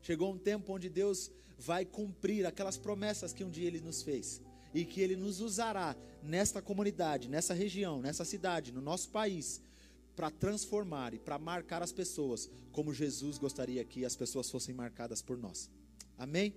chegou 0.00 0.32
um 0.32 0.38
tempo 0.38 0.72
onde 0.72 0.88
Deus 0.88 1.30
vai 1.60 1.84
cumprir 1.84 2.46
aquelas 2.46 2.78
promessas 2.78 3.32
que 3.32 3.44
um 3.44 3.50
dia 3.50 3.66
Ele 3.66 3.80
nos 3.80 4.02
fez 4.02 4.40
e 4.72 4.84
que 4.84 5.00
Ele 5.00 5.14
nos 5.14 5.40
usará 5.40 5.94
nesta 6.22 6.62
comunidade, 6.62 7.28
nessa 7.28 7.52
região, 7.52 8.00
nessa 8.00 8.24
cidade, 8.24 8.72
no 8.72 8.80
nosso 8.80 9.10
país, 9.10 9.60
para 10.16 10.30
transformar 10.30 11.12
e 11.12 11.18
para 11.18 11.38
marcar 11.38 11.82
as 11.82 11.92
pessoas 11.92 12.50
como 12.72 12.94
Jesus 12.94 13.36
gostaria 13.36 13.84
que 13.84 14.04
as 14.04 14.16
pessoas 14.16 14.50
fossem 14.50 14.74
marcadas 14.74 15.20
por 15.20 15.36
nós. 15.36 15.70
Amém? 16.16 16.54